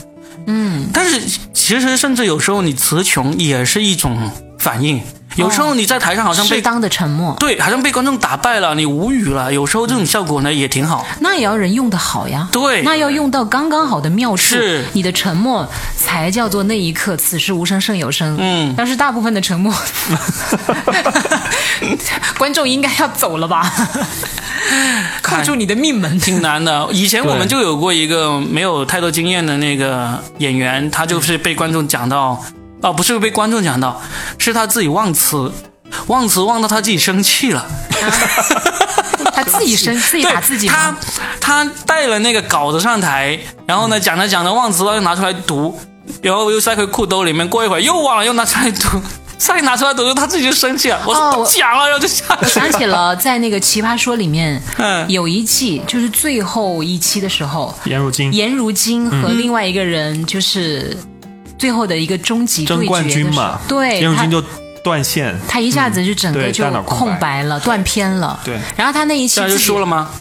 [0.93, 1.21] 但是
[1.53, 5.01] 其实甚至有时候你词穷也是一种反应，
[5.35, 9.53] 有时候你在台上好像被、适当的沉默，对，好像被观众打败了，你无语了。
[9.53, 11.05] 有时候这种效果呢也挺好。
[11.19, 12.49] 那也要人用的好呀。
[12.51, 15.67] 对那要用到刚刚好的妙处，是你的沉默
[15.97, 18.37] 才叫做那一刻，此时无声胜有声。
[18.39, 19.73] 嗯但是大部分的沉默，
[22.38, 23.72] 观众应该要走了吧？
[25.22, 26.88] 扣住你的命门，挺难的。
[26.91, 32.41] 以前我们就有过一个没有太多经验的那个演员，他就是被观众讲到，
[32.82, 34.01] 哦，不是被观众讲到，
[34.38, 35.51] 是他自己忘词，
[36.07, 37.65] 忘词忘到他自己生气了。
[39.34, 40.97] 他自己生 自己打自己他吗？
[41.39, 45.80] 他带了那个稿子上台，然后呢讲着讲着忘词了，又拿出来读，
[46.22, 49.01] 然后又塞回裤兜里面，过一会儿又忘了，又拿出来读，
[49.41, 51.01] 再拿出来读，他自己就生气了。
[51.05, 55.09] 我说哦我讲了，然后就下我想起了在那个《奇葩说》里面，嗯。
[55.09, 58.31] 有一季就是最后一期的时候，颜如晶。
[58.31, 60.95] 颜如晶和另外一个人就是
[61.57, 64.43] 最后的一个终极对决争冠军的时候嘛，对，他颜如晶就
[64.83, 67.41] 断线，他一下子就整个就空白。
[67.43, 68.39] 了，断片了。
[68.45, 68.59] 对。
[68.77, 70.11] 然后他那一期这样就自己输了吗？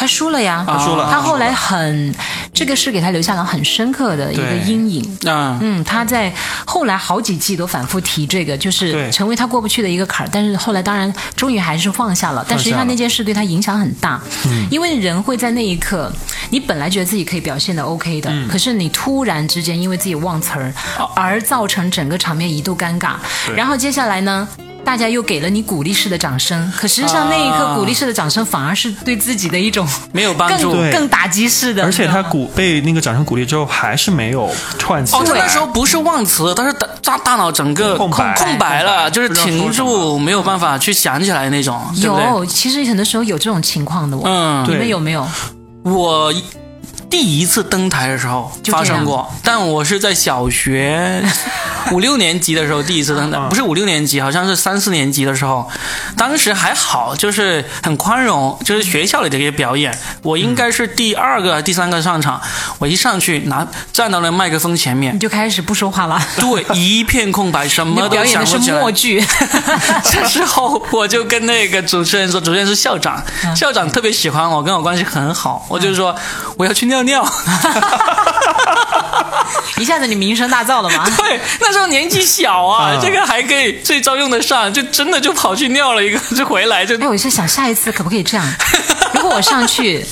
[0.00, 2.14] 他输了呀，他输了他后来很，
[2.54, 5.18] 这个是给他留下了很深刻的一个阴影。
[5.26, 6.32] 嗯，嗯，他在
[6.64, 10.30] 后来好几季都反复提这个，就是成为他过不去的一个坎儿。
[10.32, 16.10] 但是后来当然终于还是放下了，但实际上那件事对他影响很大，嗯因为人会在那一刻，
[16.48, 20.72] 你本来觉得自己可以表现的 OK 的，嗯可是你突然之间因为自己忘词儿，
[21.14, 23.16] 而造成整个场面一度尴尬。
[23.54, 24.48] 然后接下来呢？
[24.84, 30.72] 大家又给了你鼓励式的掌声，可实际上那一刻啊鼓励式的掌声反而是对自己的一种没有帮助。
[30.72, 35.34] 更更打击式的，而且他鼓被那个掌声鼓励之后，还是没有串起哦，他。
[35.34, 42.24] 那时候不是忘词，他是大大大脑整个空白空白了，就是停住，没有办法去想起来那种，对对？
[42.24, 44.24] 有，其实很多时候有这种情况的我。
[44.26, 45.26] 嗯，你们有没有？
[45.84, 46.32] 我
[47.10, 51.20] 第一次登台的时候就发生过，但我是在小学
[51.90, 55.68] 五六年级的时候第一次登台，嗯不是五六年级，好像是三四年级的时候。
[56.16, 59.96] 当时还好，就是很宽容，就是学校里的一个表演。
[60.22, 62.40] 我应该是第二个、第三个上场，
[62.78, 65.14] 我一上去拿站到了麦克风前面。
[65.14, 66.20] 你，就开始不说话了。
[66.36, 68.78] 对，一片空白，什么都想不起来。
[68.78, 68.90] 默。
[68.92, 69.24] 剧，
[70.04, 76.14] 这时候我就跟那个主持人说，主持人是校长，嗯校长特别喜欢我，跟我关系很好，我就说
[76.58, 77.26] 我要去尿尿。
[79.78, 81.08] 一下子你名声大噪了吗？
[81.16, 88.46] 对，那时候年纪小啊，啊这个还可以这招用得上，就真的就跑去尿了一个， 就回来就哎，我是想下一次可不可以这样？
[89.14, 90.04] 如果我上去。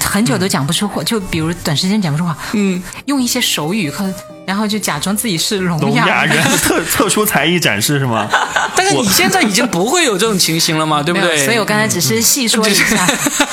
[0.00, 4.02] 很久都讲不出话，就比如短时间讲不出话，嗯，用一些手语，可
[4.48, 8.26] 然后就假装自己是聋哑人特 特殊才艺展示是吗？
[8.74, 11.44] 但是你现在 已经不会有这种情形了嘛，对不对？
[11.44, 13.06] 所以我刚才只是细说一下。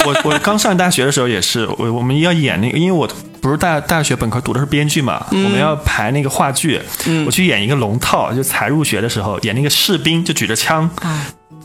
[0.05, 3.05] 我我刚上大学的时候也是，我我们要演那个，因为我
[3.41, 6.79] 不是大大学本科读的是编剧嘛，我们要排那个话剧，
[7.25, 10.89] 我去演一个龙套，就才入学的时候演那个士兵，就举着枪。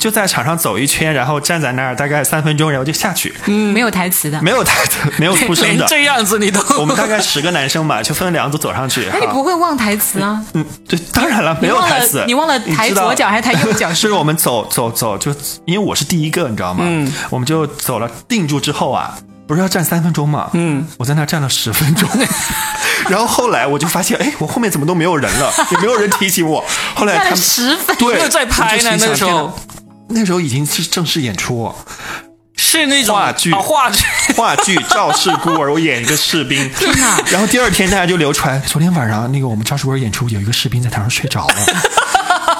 [0.01, 4.41] 就在场上走一圈，然后站在那儿大概三分钟，然后就下去，嗯没有台词的。
[4.41, 5.85] 没有台词， 没有出声的。
[5.87, 9.07] 这样子你都，我们大概十个男生嘛，就分两组走上去。
[9.13, 10.43] 那你不会忘台词啊？
[10.55, 12.25] 嗯，对，当然了，没有台词。
[12.27, 15.31] 你忘了抬左脚还是抬右脚是 我们走走走，就
[15.67, 16.83] 因为我是第一个，你知道吗？
[16.87, 20.49] 嗯，我们就走了，定住之后啊，不是要站三分钟吗？
[20.55, 22.09] 嗯，我在那儿站了十分钟，
[23.11, 26.65] 然后后来我就发现，哎，我后面怎么都没有人了，也没有人提醒我。
[26.95, 29.53] 后来站了他们十分，对没有在拍呢那时候
[30.11, 31.75] 那时候已经是正式演出，
[32.57, 33.53] 是那种话剧。
[33.53, 34.05] 啊话剧，
[34.37, 36.71] 话剧《赵氏孤儿》，我演一个士兵。
[36.75, 37.19] 天哪！
[37.31, 41.55] 然后第二天大家就流传，昨天晚上那个我们赵氏孤儿演出有一个士兵在台上睡着了，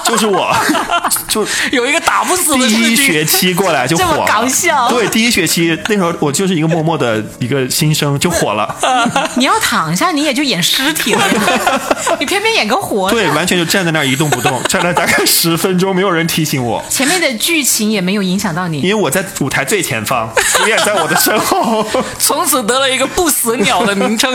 [0.05, 0.53] 就是我，
[1.29, 8.75] 就有一个打不死的第一学期过来就火搞笑对，第一学期那时候我就是一个默默的一个新生，就火了。
[9.35, 11.23] 你要躺下，你也就演尸体了，
[12.19, 13.15] 你偏偏演个活的。
[13.15, 18.81] 对，完全就站在那儿一动不动， 站了大概十分钟，没有人提醒我，前面的剧情也没有影响到你。
[18.81, 21.85] 因为我在舞台最前方，主演在我的身后，
[22.19, 24.31] 从此得了一个不死鸟的名称。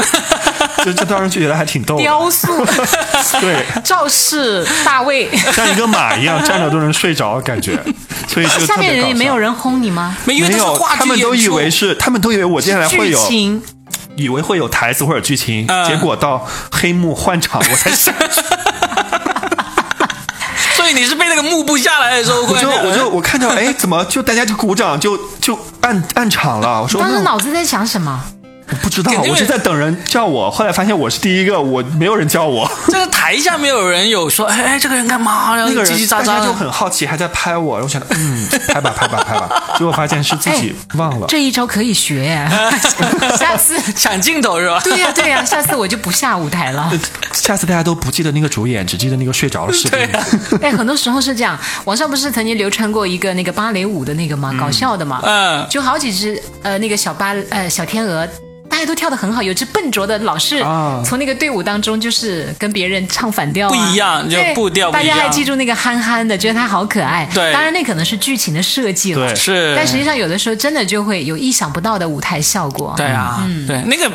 [0.84, 2.02] 就这当时就觉得还挺逗的。
[2.02, 2.64] 雕塑，
[3.40, 7.75] 对，赵氏大卫，像一个马一样站着都能睡着，感觉，
[8.28, 10.16] 所以就下面人也没有人轰你吗？
[10.24, 13.62] 没，因为没有，这是话剧他们都以为是，他们都以为我接下来会剧有，情
[14.16, 18.42] 以为会有台词或者剧情，嗯结果到黑幕换场，我才下去。
[20.76, 26.82] 所以你是被那个幕布下来的时候，我就我就我看到，哎，怎么就大家就鼓掌，就就暗暗场了？
[26.82, 28.22] 我说当时那脑子在想什么？
[28.68, 32.68] 我不知道，我是在等人叫我，后来发现我是第一个，我没有人叫我。
[32.88, 35.54] 这 个台下没有人有说，哎哎，这个人干嘛？
[35.54, 41.26] 然后那个人叽叽喳喳就很好奇，还在拍我，我想嗯， 拍吧拍吧拍吧， 结果发现是自己忘了。
[41.28, 42.36] 这一招可以学，
[43.38, 43.76] 下次。
[43.94, 44.80] 抢镜头是吧？
[44.82, 46.90] 对呀、对呀、下次我就不下舞台了。
[47.32, 49.90] 下次大家都不记得那个主演，只记得那个睡着的视频。
[49.90, 50.26] 对啊，
[50.62, 51.56] 哎，很多时候是这样。
[51.84, 54.52] 网上不是曾经流传过一个那个芭蕾舞的那个吗？
[54.58, 58.26] 搞笑的嘛，嗯就好几只呃那个小芭呃小天鹅
[58.68, 67.28] 大家都跳得很好，有只笨拙的老是啊从那个队伍当中，就是跟别人唱反调、啊，不一样就步调不大家还记住那个憨憨的，觉得他好可爱。
[67.32, 69.28] 对当然那可能是剧情的设计了。
[69.28, 72.94] 对是，但实际上有的时候真的就会有意想不到的舞台效果。
[72.96, 74.10] 对啊，对，那个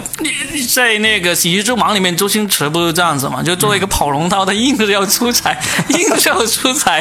[0.74, 3.42] 在那个《喜剧之王》里面，周星驰不是这样子嘛？
[3.42, 7.00] 就作为一个跑龙套，他硬是要出彩， 硬是要出彩。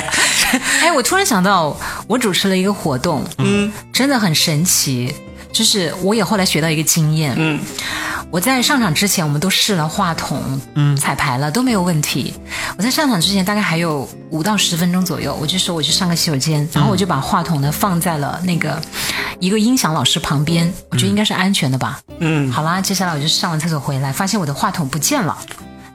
[0.81, 1.77] 哎，我突然想到，
[2.07, 5.15] 我主持了一个活动，嗯，真的很神奇。
[5.53, 7.59] 就是我也后来学到一个经验，嗯，
[8.31, 12.35] 我在上场之前，我们都试了话筒，嗯，彩排了都没有问题。
[12.79, 18.81] 我在上场之前大概还有五到十分钟左右，我就说我去上个洗手间，然后我就把话筒呢放在了那个
[19.39, 22.01] 一个音响老师旁边，我觉得应该是安全的吧。
[22.21, 25.37] 嗯，好啦，接下来我就上完厕所回来，发现我的话筒不见了。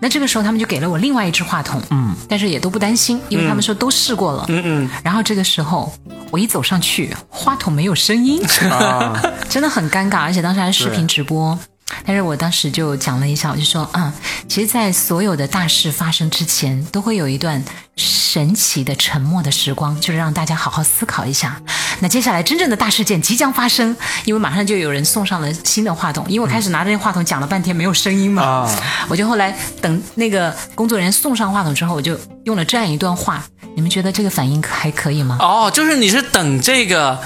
[0.05, 5.91] 那这个时候他们就给了我另外一只话筒，嗯，但是也都不担心，因为他们说都试过了，嗯嗯，然后这个时候
[6.29, 8.39] 我一走上去，话筒没有声音，
[8.69, 11.57] 啊， 真的很尴尬，而且当时还是视频直播。
[12.05, 14.11] 但是我当时就讲了一下，我就说，嗯，
[14.47, 17.63] 其实，在所有的大事发生之前，都会有一段
[17.95, 21.61] 神奇的沉默的时光，就是让大家好好思考一下。
[21.99, 33.43] 那接下来真正的大事件即将发生，因为马上就有人送上了新的话筒，因为我开始拿着那话筒讲了半天没有声音嘛，啊我就后来等那个工作人员送上话筒之后，我就用了这样一段话，
[33.75, 35.37] 你们觉得这个反应还可以吗？
[35.39, 37.17] 哦，就是你是等这个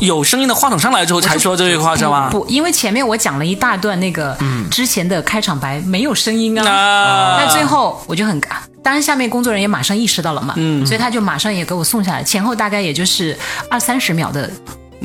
[0.00, 2.28] 有声音的话筒上来之后才说这句话是吗？
[2.30, 4.36] 不，因为前面我讲了一大段那个
[4.70, 8.56] 之前的开场白没有声音啊，啊，那最后我就很尬。
[8.82, 13.36] 当然，下面工作人员马上意识到了嘛，嗯所以他就马上也给我送下来，前后大概也就是
[13.70, 14.50] 二三十秒的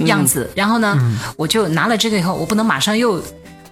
[0.05, 0.49] 样子。
[0.55, 0.97] 然后呢，
[1.35, 3.21] 我就拿了这个以后，我不能马上又，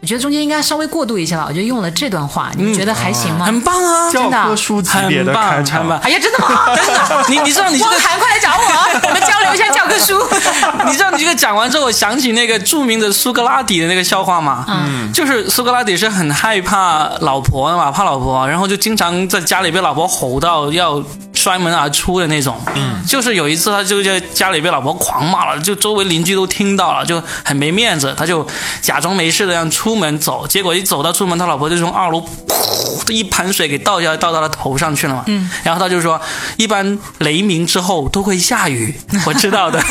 [0.02, 3.46] 我觉得中间应该稍微过渡一下吧，我就用了这段话，你们觉得还行吗？
[3.46, 6.00] 很棒啊，教真的啊科书级别的很棒，开场很，棒。
[6.00, 6.66] 哎呀，真的吗？
[6.76, 10.18] 真的，你你知道你这个汪涵，快来找我，我们交流一下教科书。
[10.90, 21.04] 你知道你这个讲完之后，我想起那个著名的苏格拉底的那个笑话嘛，嗯，就是苏格拉底是很害怕老婆的嘛，怕老婆，然后就经常在家里被老婆吼到要
[21.36, 28.46] 摔门而出的那种，嗯，就是有一次他就在家里被老婆狂骂了，就周围邻居都听到了，就很没面子，他就
[28.82, 36.20] 假装没事的样出门走，结果一走到出门，他老婆就从二楼噗一盆水给倒下来，倒到他头上去了嘛，嗯，然后他就说，
[36.58, 39.82] 一般雷鸣之后都会下雨，我知道的。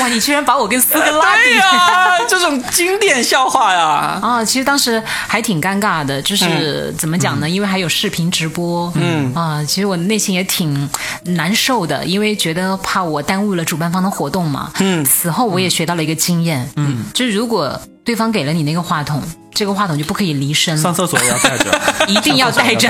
[0.00, 7.48] 哇，你居然把我跟斯格拉 对底呀、 这种经典笑话呀，啊，其实当时还挺尴尬的，就是、怎么讲呢？
[7.48, 10.88] 因为还有视频直播，嗯啊，其实我内心也挺
[11.24, 14.70] 难受的，因为觉得怕我耽误了主办方的活动嘛。
[14.78, 19.20] 嗯，此后我也学到了一个经验，嗯，就是如果对方给了你那个话筒，
[19.52, 21.80] 这个话筒就不可以离身，上厕所也要带着。
[22.08, 22.88] 一定要带着。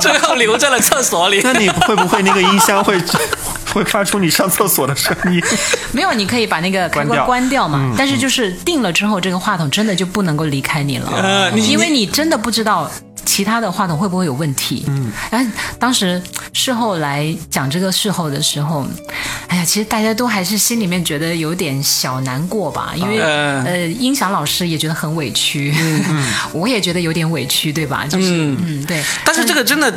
[0.00, 1.40] 最后留在了厕所里。
[1.42, 3.00] 那你会不会那个音箱会
[3.74, 5.42] 会发出你上厕所的声音？
[5.92, 7.94] 没有，你可以把那个开关关掉关掉嘛。
[7.96, 12.90] 但是就是定了之后，这个话筒真的就不能够离开你了，呃你因为你真的不知道。
[13.24, 14.84] 其他的话筒会不会有问题？
[14.88, 16.20] 嗯，然后当时
[16.54, 18.86] 事后来讲这个事后的时候，
[19.48, 25.74] 哎呀，其实大家都还是心里面觉得有点小难过吧，因为、呃呃，音响老师也觉得很委屈，
[26.54, 28.06] 我也觉得有点委屈，对吧？
[28.08, 29.02] 就是嗯对。
[29.26, 29.92] 但是这个真的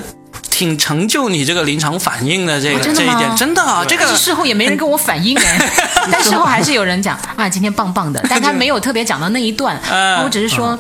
[0.52, 5.72] 挺成就你这个临场反应的这个、这一点，真的啊，这个但是事后也没人跟我反映哎，
[6.12, 10.24] 但事后还是有人讲啊，今天棒棒的， 但他没有特别讲到那一段，嗯。
[10.24, 10.78] 我只是说，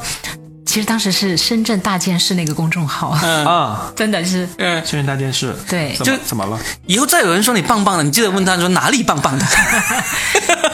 [0.65, 3.09] 其实当时是深圳大件事那个公众号，
[3.47, 5.95] 啊，真的是嗯，深圳大件事，对。
[5.97, 6.59] 怎么怎么了？
[6.85, 9.45] 以后再有人说你棒棒的，你记得问他说哪里棒棒的。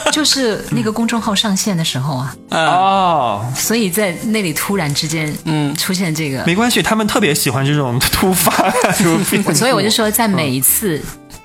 [0.12, 8.70] 就是那个公众号上线的时候啊，哦，所以在那里突然之间，嗯，出现这个，没关系，他们特别喜欢这种突发
[9.54, 11.00] 所以我就说，在每一次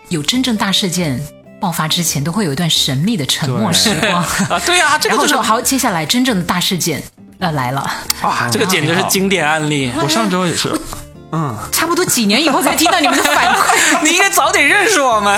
[0.10, 1.20] 有真正大事件
[1.60, 7.02] 爆发之前，都会有一段神秘的沉默时光，啊，对啊，这个就是然后说好，接下来真正的大事件
[7.40, 7.90] 要来了。
[8.22, 9.92] 哇，这个简直是经典案例。
[10.02, 10.74] 我上周也是，
[11.36, 15.36] 嗯，差不多几年以后才听到你们的反馈， 你应该早点认识我们。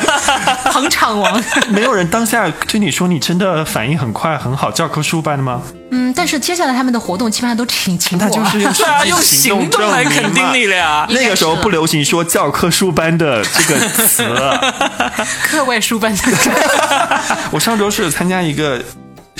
[0.70, 1.42] 捧场王。
[1.68, 5.62] 没有人当下对你说你真的反应很快很好，教科书般的吗？
[5.90, 10.76] 嗯，但是接下来他们的活动基本上都请请我，那就是 用行动来肯定你了。
[10.76, 11.06] 呀。
[11.08, 14.24] 那个时候不流行说教科书般的这个词。
[15.44, 16.22] 课外书班的。
[17.50, 18.82] 我上周是参加一个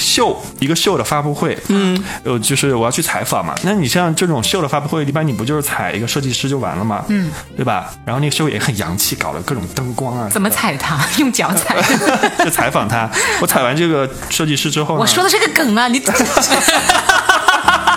[0.03, 3.55] 秀，一个秀的发布会，嗯，呃，就是我要去采访嘛。
[3.63, 7.91] 那你像这种秀的发布会，一般你不就是采一个设计师就完了嘛，嗯，对吧？
[8.05, 10.99] 然后那个秀也很洋气，搞了各种灯光啊，怎么踩他？
[11.19, 11.77] 用脚踩？
[12.45, 13.09] 就采访他。
[13.41, 16.01] 我采完这个设计师之后呢，我说的是个梗啊，你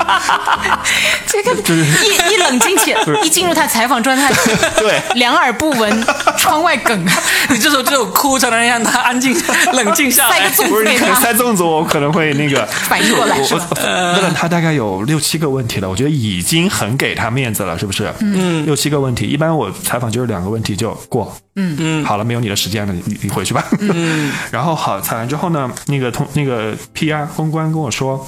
[1.28, 4.32] 这个一一冷静起来，一进入他采访状态，
[4.78, 6.06] 对两耳不闻
[6.38, 7.06] 窗外梗，
[7.50, 9.36] 你这时候只有哭才能让他安静
[9.74, 18.12] 冷静下来不是，你塞粽子，我可能会那个反应过来我是吧我问了他大概有六七个问题了，我觉得已经很给他面子了，是不是？
[18.20, 21.36] 嗯，六七个问题，一般我采访就是两个问题就过。
[21.58, 23.64] 嗯嗯，好了，没有你的时间了，你你你回去吧。
[23.80, 28.26] 嗯，然后好采完之后呢，那个通那个 PR 公关跟我说。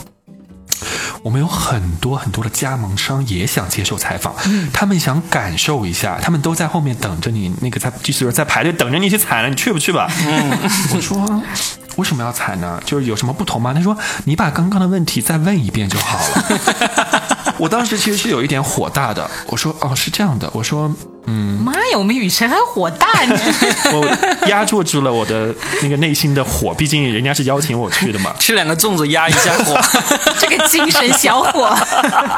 [1.24, 4.34] 我们有很多很多的加盟商也想接受采访，
[4.72, 10.10] 他们想感受一下，他们都在后面等着你，那个在就是说在排队等着你去采了，你去不去吧？
[10.94, 11.44] 我说
[11.98, 12.82] 为什么要踩呢？
[12.86, 13.74] 就是有什么不同吗？
[13.74, 13.96] 他说
[14.26, 16.60] 你把刚刚的问题再问一遍就好了。
[17.58, 20.94] 我当时其实是有一点火大的，我说哦是这样的，我说
[21.26, 23.36] 嗯妈呀，我们雨辰还火大呢。
[23.94, 28.32] 我压住住了我的那个内心的火，毕竟人家是邀请我去的嘛。
[28.40, 29.76] 吃两个粽子压一下火，
[30.40, 31.76] 这个精神小伙，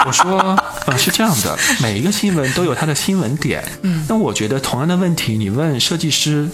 [0.05, 3.61] 我说，呃，是这样的，每一个新闻都有它的新闻点。
[3.81, 6.47] 嗯，那我觉得同样的问题，你问设计师，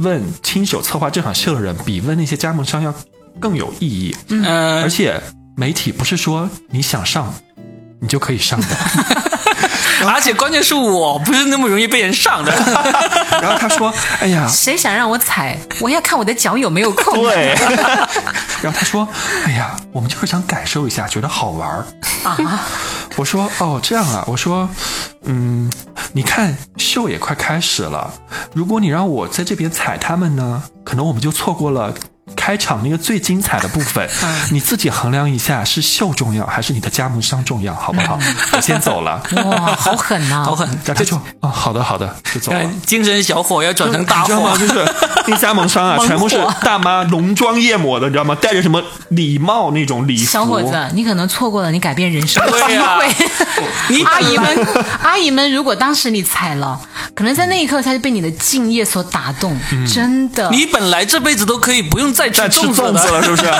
[0.00, 2.94] 问亲手策划这场秀的人，比问那些加盟商要
[3.40, 4.16] 更有意义。
[4.28, 5.20] 嗯而且
[5.56, 7.34] 媒体不是说你想上，
[8.00, 8.66] 你就可以上的。
[10.06, 12.52] 而且关键是我不是那么容易被人上的。
[13.42, 17.20] 然后他说：“哎呀，谁想让我踩，我要看我的脚有没有空。
[17.24, 17.52] 对。
[18.62, 19.06] ”然后他说
[19.44, 21.84] ：“哎呀，我们就是想感受一下，觉得好玩儿。”
[22.22, 22.38] 啊，
[23.16, 24.68] 我说哦，这样啊，我说，
[25.24, 25.68] 嗯，
[26.12, 28.12] 你看秀也快开始了，
[28.54, 31.94] 如果你让我在这边踩他们呢，可能我们就错过了。
[32.48, 34.08] 开场那个最精彩的部分，
[34.50, 38.18] 你自己衡量一下，是秀重要还是你的加盟商重要，好不好？
[38.56, 39.22] 我先走了。
[39.44, 42.58] 哇，好狠呐、 好狠，然后他就啊，好的好的，就走了。
[42.58, 44.94] 呃精神小伙要转成大火你知道吗？，就是
[45.26, 48.34] 那加盟商啊，全部是大妈浓妆艳抹的，你知道吗？
[48.40, 50.24] 戴着什么礼帽那种礼服。
[50.24, 53.26] 小伙子，你可能错过了你改变人生的机会。
[53.90, 54.66] 你阿姨们，
[55.02, 56.80] 阿姨们，如果当时你踩了，
[57.14, 59.54] 可能在那一刻他就被你的敬业所打动，
[59.92, 60.48] 真的。
[60.50, 63.44] 你本来这辈子都可以不用再吃在吃粽子了，是不是？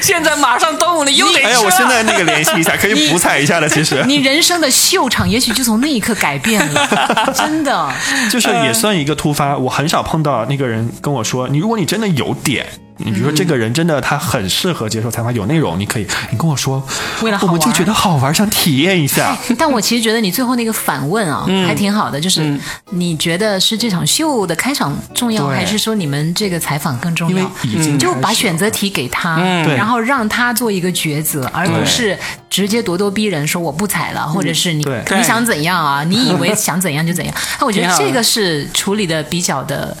[0.00, 1.48] 现在马上端午了又得吃了。
[1.48, 3.68] 哎呀，我现在那个联系一下，可以补彩一下的。
[3.68, 7.92] 其实你人生的秀场也许就从那一刻改变了，真的。
[8.30, 12.66] 就是也算一个突发，我很少碰到那个人跟我说，你如果你真的有点。
[13.04, 16.82] 你比如说，这个人真的他很适合接受采访，有内容，你可以，你跟我说，
[17.22, 19.36] 为了好玩我们就觉得好玩，想体验一下。
[19.58, 22.58] 但我其实觉得你最后那个反问啊，还挺好的，就是
[22.90, 27.50] 你觉得是这场秀的开场重要，还是说你们这个采访更重因为要？
[27.62, 36.04] 已经就把选择题给他，对然后让他做一个抉择，而不是直接咄咄逼人说我不采了，或者是你你想怎样啊？
[36.04, 37.34] 你以为想怎样就怎样？
[37.60, 39.96] 那我觉得这个是处理的比较的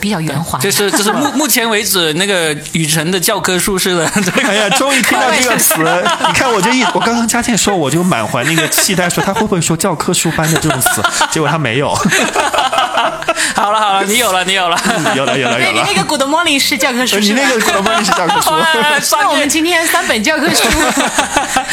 [0.00, 0.58] 比较圆滑。
[0.60, 4.10] 这是这是目目前为止那个雨辰的教科书式的
[4.44, 5.74] 哎呀，终于听到这个词！
[6.26, 11.94] 你看，我就一我刚刚佳倩说，我就满怀那个期待，说他会不会说教科书般的这种词，结果他没有。
[13.54, 14.78] 好了好了，你有了你有了。
[15.14, 18.50] 有了有了有了那个那，个 Good Morning 是教科书，你那个 Good Morning 是教科书。
[19.00, 20.64] 商那我们今天三本教科书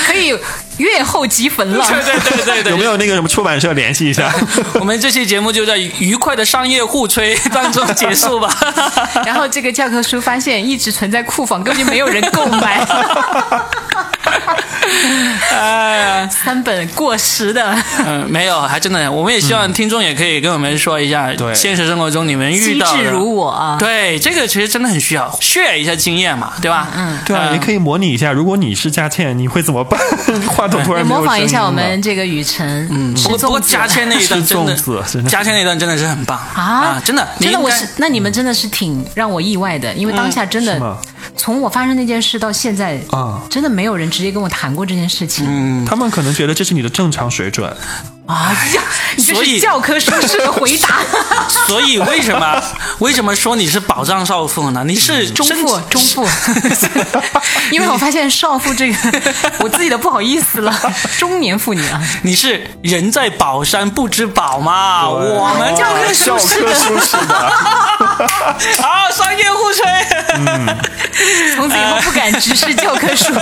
[0.07, 0.37] 可以
[0.77, 1.85] 月后即焚了。
[1.87, 4.31] 对对对对对，有没有那个什么出版社联系一下？
[4.75, 8.55] 我们这期节目就在愉快的商业互吹当中结束吧。
[9.25, 12.85] 然后这个教科书发现一直存在库房，根本就没有人购买。
[15.51, 17.75] 哎呀，三本过时的，
[18.05, 21.53] 嗯，没有，还真的，我们也希望听众也可以跟我们说一下，对。
[21.55, 23.77] 现实生活中你们遇到的智如我啊！
[23.79, 26.89] 对，这个其实真的很需要 share 一下经验嘛，对吧？
[26.95, 29.99] 嗯，对啊，你可以模拟一下，如果你是佳倩，你会怎么办？
[30.47, 34.75] 话筒突然没有模仿一下我们这个雨辰，嗯不过不过佳倩那一段真的
[35.29, 36.37] 佳倩那一段真的是很棒。
[36.37, 37.01] 啊？
[37.03, 40.97] 真的，真的，我是那你们真的是挺让我意外的，因为当下真的
[41.35, 43.41] 从我发生那件事到现在啊。
[43.49, 45.85] 真的没有人直接跟我谈过这件事情。
[45.85, 47.71] 他们可能觉得这是你的正常水准，
[48.27, 48.81] 哎呀，
[49.15, 50.99] 你 这所以是教科书式的回答。
[51.67, 52.61] 所以为什么
[52.99, 54.83] 为什么说你是宝藏少妇呢？
[54.85, 56.27] 你是中妇，中妇，
[57.71, 59.21] 因为我发现少妇这个，
[59.59, 60.73] 我自己都不好意思了，
[61.17, 65.07] 中年妇女啊，你是人在宝山不知宝嘛？
[65.07, 67.51] 我们教科书式的，科书式的。
[68.81, 69.83] 好商业互吹。
[71.55, 73.33] 从此以后不敢直视教科书。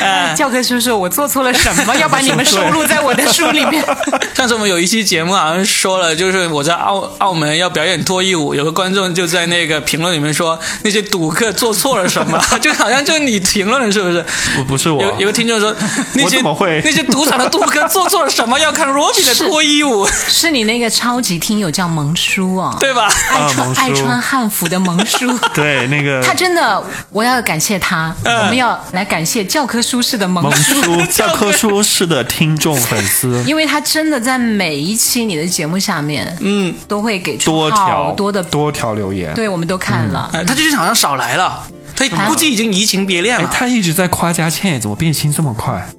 [0.00, 3.84] 哎 教科书说我做错了什么，要把你们收录在我的书里面。
[4.34, 14.24] 上次我们有一期节目好像说了，就是我在澳澳门要表演脱衣舞，有个观众就在那个评论里面说那些赌客做错了什么， 就好像就是你评论的，是不是？
[14.56, 15.74] 不不是我，有有个听众说
[16.14, 18.58] 那些怎么会那些赌场的赌客做错了什么？
[18.58, 23.08] 要看 Robin 的脱衣舞，是你那个超级听友叫萌叔啊，对吧？
[23.30, 25.26] 爱穿、啊爱穿汉服的萌叔。
[25.54, 28.14] 对那个他真的，我要感谢他。
[28.24, 39.34] 我们要来感谢教科书式的萌萌叔，叔 教科书式的听众粉丝，因为他真的在每一期你的节目下面，嗯，都会给出多条多的，多条留言。
[39.34, 40.30] 对我们都看了。
[40.32, 41.60] 哎，他最近好像少来了，
[41.96, 43.50] 他估计已经移情别恋哎了。
[43.52, 45.84] 他一直在夸佳倩，怎么变心这么快？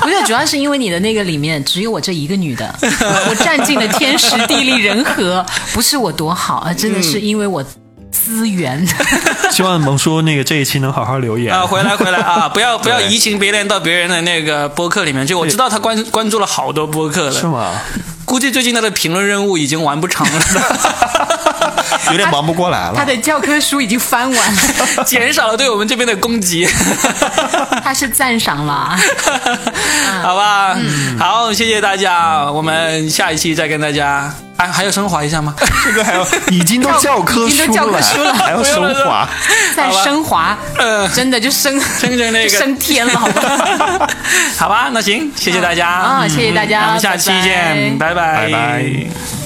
[0.00, 2.72] 不是，主要是因为你的那个里面只有我这一个女的，
[3.28, 5.44] 我占尽了天时地利人和，
[5.74, 7.64] 不是我多好啊，真的是因为我
[8.10, 8.86] 资源。
[9.50, 12.48] 希望萌叔那个这一期能好好留言啊，回来回来啊！
[12.52, 15.34] 不要不要移情别恋到别人的那个播客里面去。
[15.34, 17.72] 我知道他关关注了好多播客了，是吗？
[18.24, 20.40] 估计最近他的评论任务已经完不成了，
[22.10, 22.94] 有点忙不过来了。
[22.96, 26.66] 他的教科书已经翻完了， 减少了对我们这边的攻击，
[27.82, 28.96] 他是赞赏了。
[30.22, 30.76] 好吧？
[31.18, 34.32] 好，谢谢大家，我们下一期再跟大家。
[34.56, 35.54] 啊，还要升华一下吗？
[35.82, 37.98] 这个还要已经都教科书了
[38.34, 39.26] 还要升华。
[39.74, 44.06] 再升华，呃真的就升升成那个就升天了，好吧？
[44.58, 49.39] 好吧，那行，谢谢大家啊，谢谢大家，那我们下期见，拜拜，拜拜。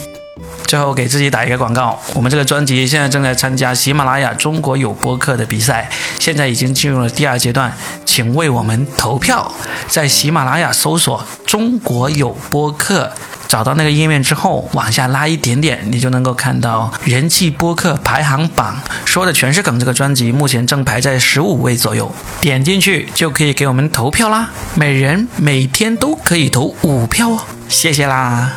[0.74, 7.72] 最后给自己打一个广告，我们这个专辑现在正在参加喜马拉雅中国有播客的比赛，现在已经进入了第二阶段，
[8.04, 9.52] 请为我们投票。
[9.86, 13.12] 在喜马拉雅搜索“中国有播客”，
[13.46, 19.78] 找到那个页面之后，往下拉一点点，你就能够看到人气播客排行榜，说的全是梗。
[19.78, 28.54] 这个专辑目前正排在十五位左右，点进去就可以给我们投票啦，每人每天都可以投五票哦，谢谢啦。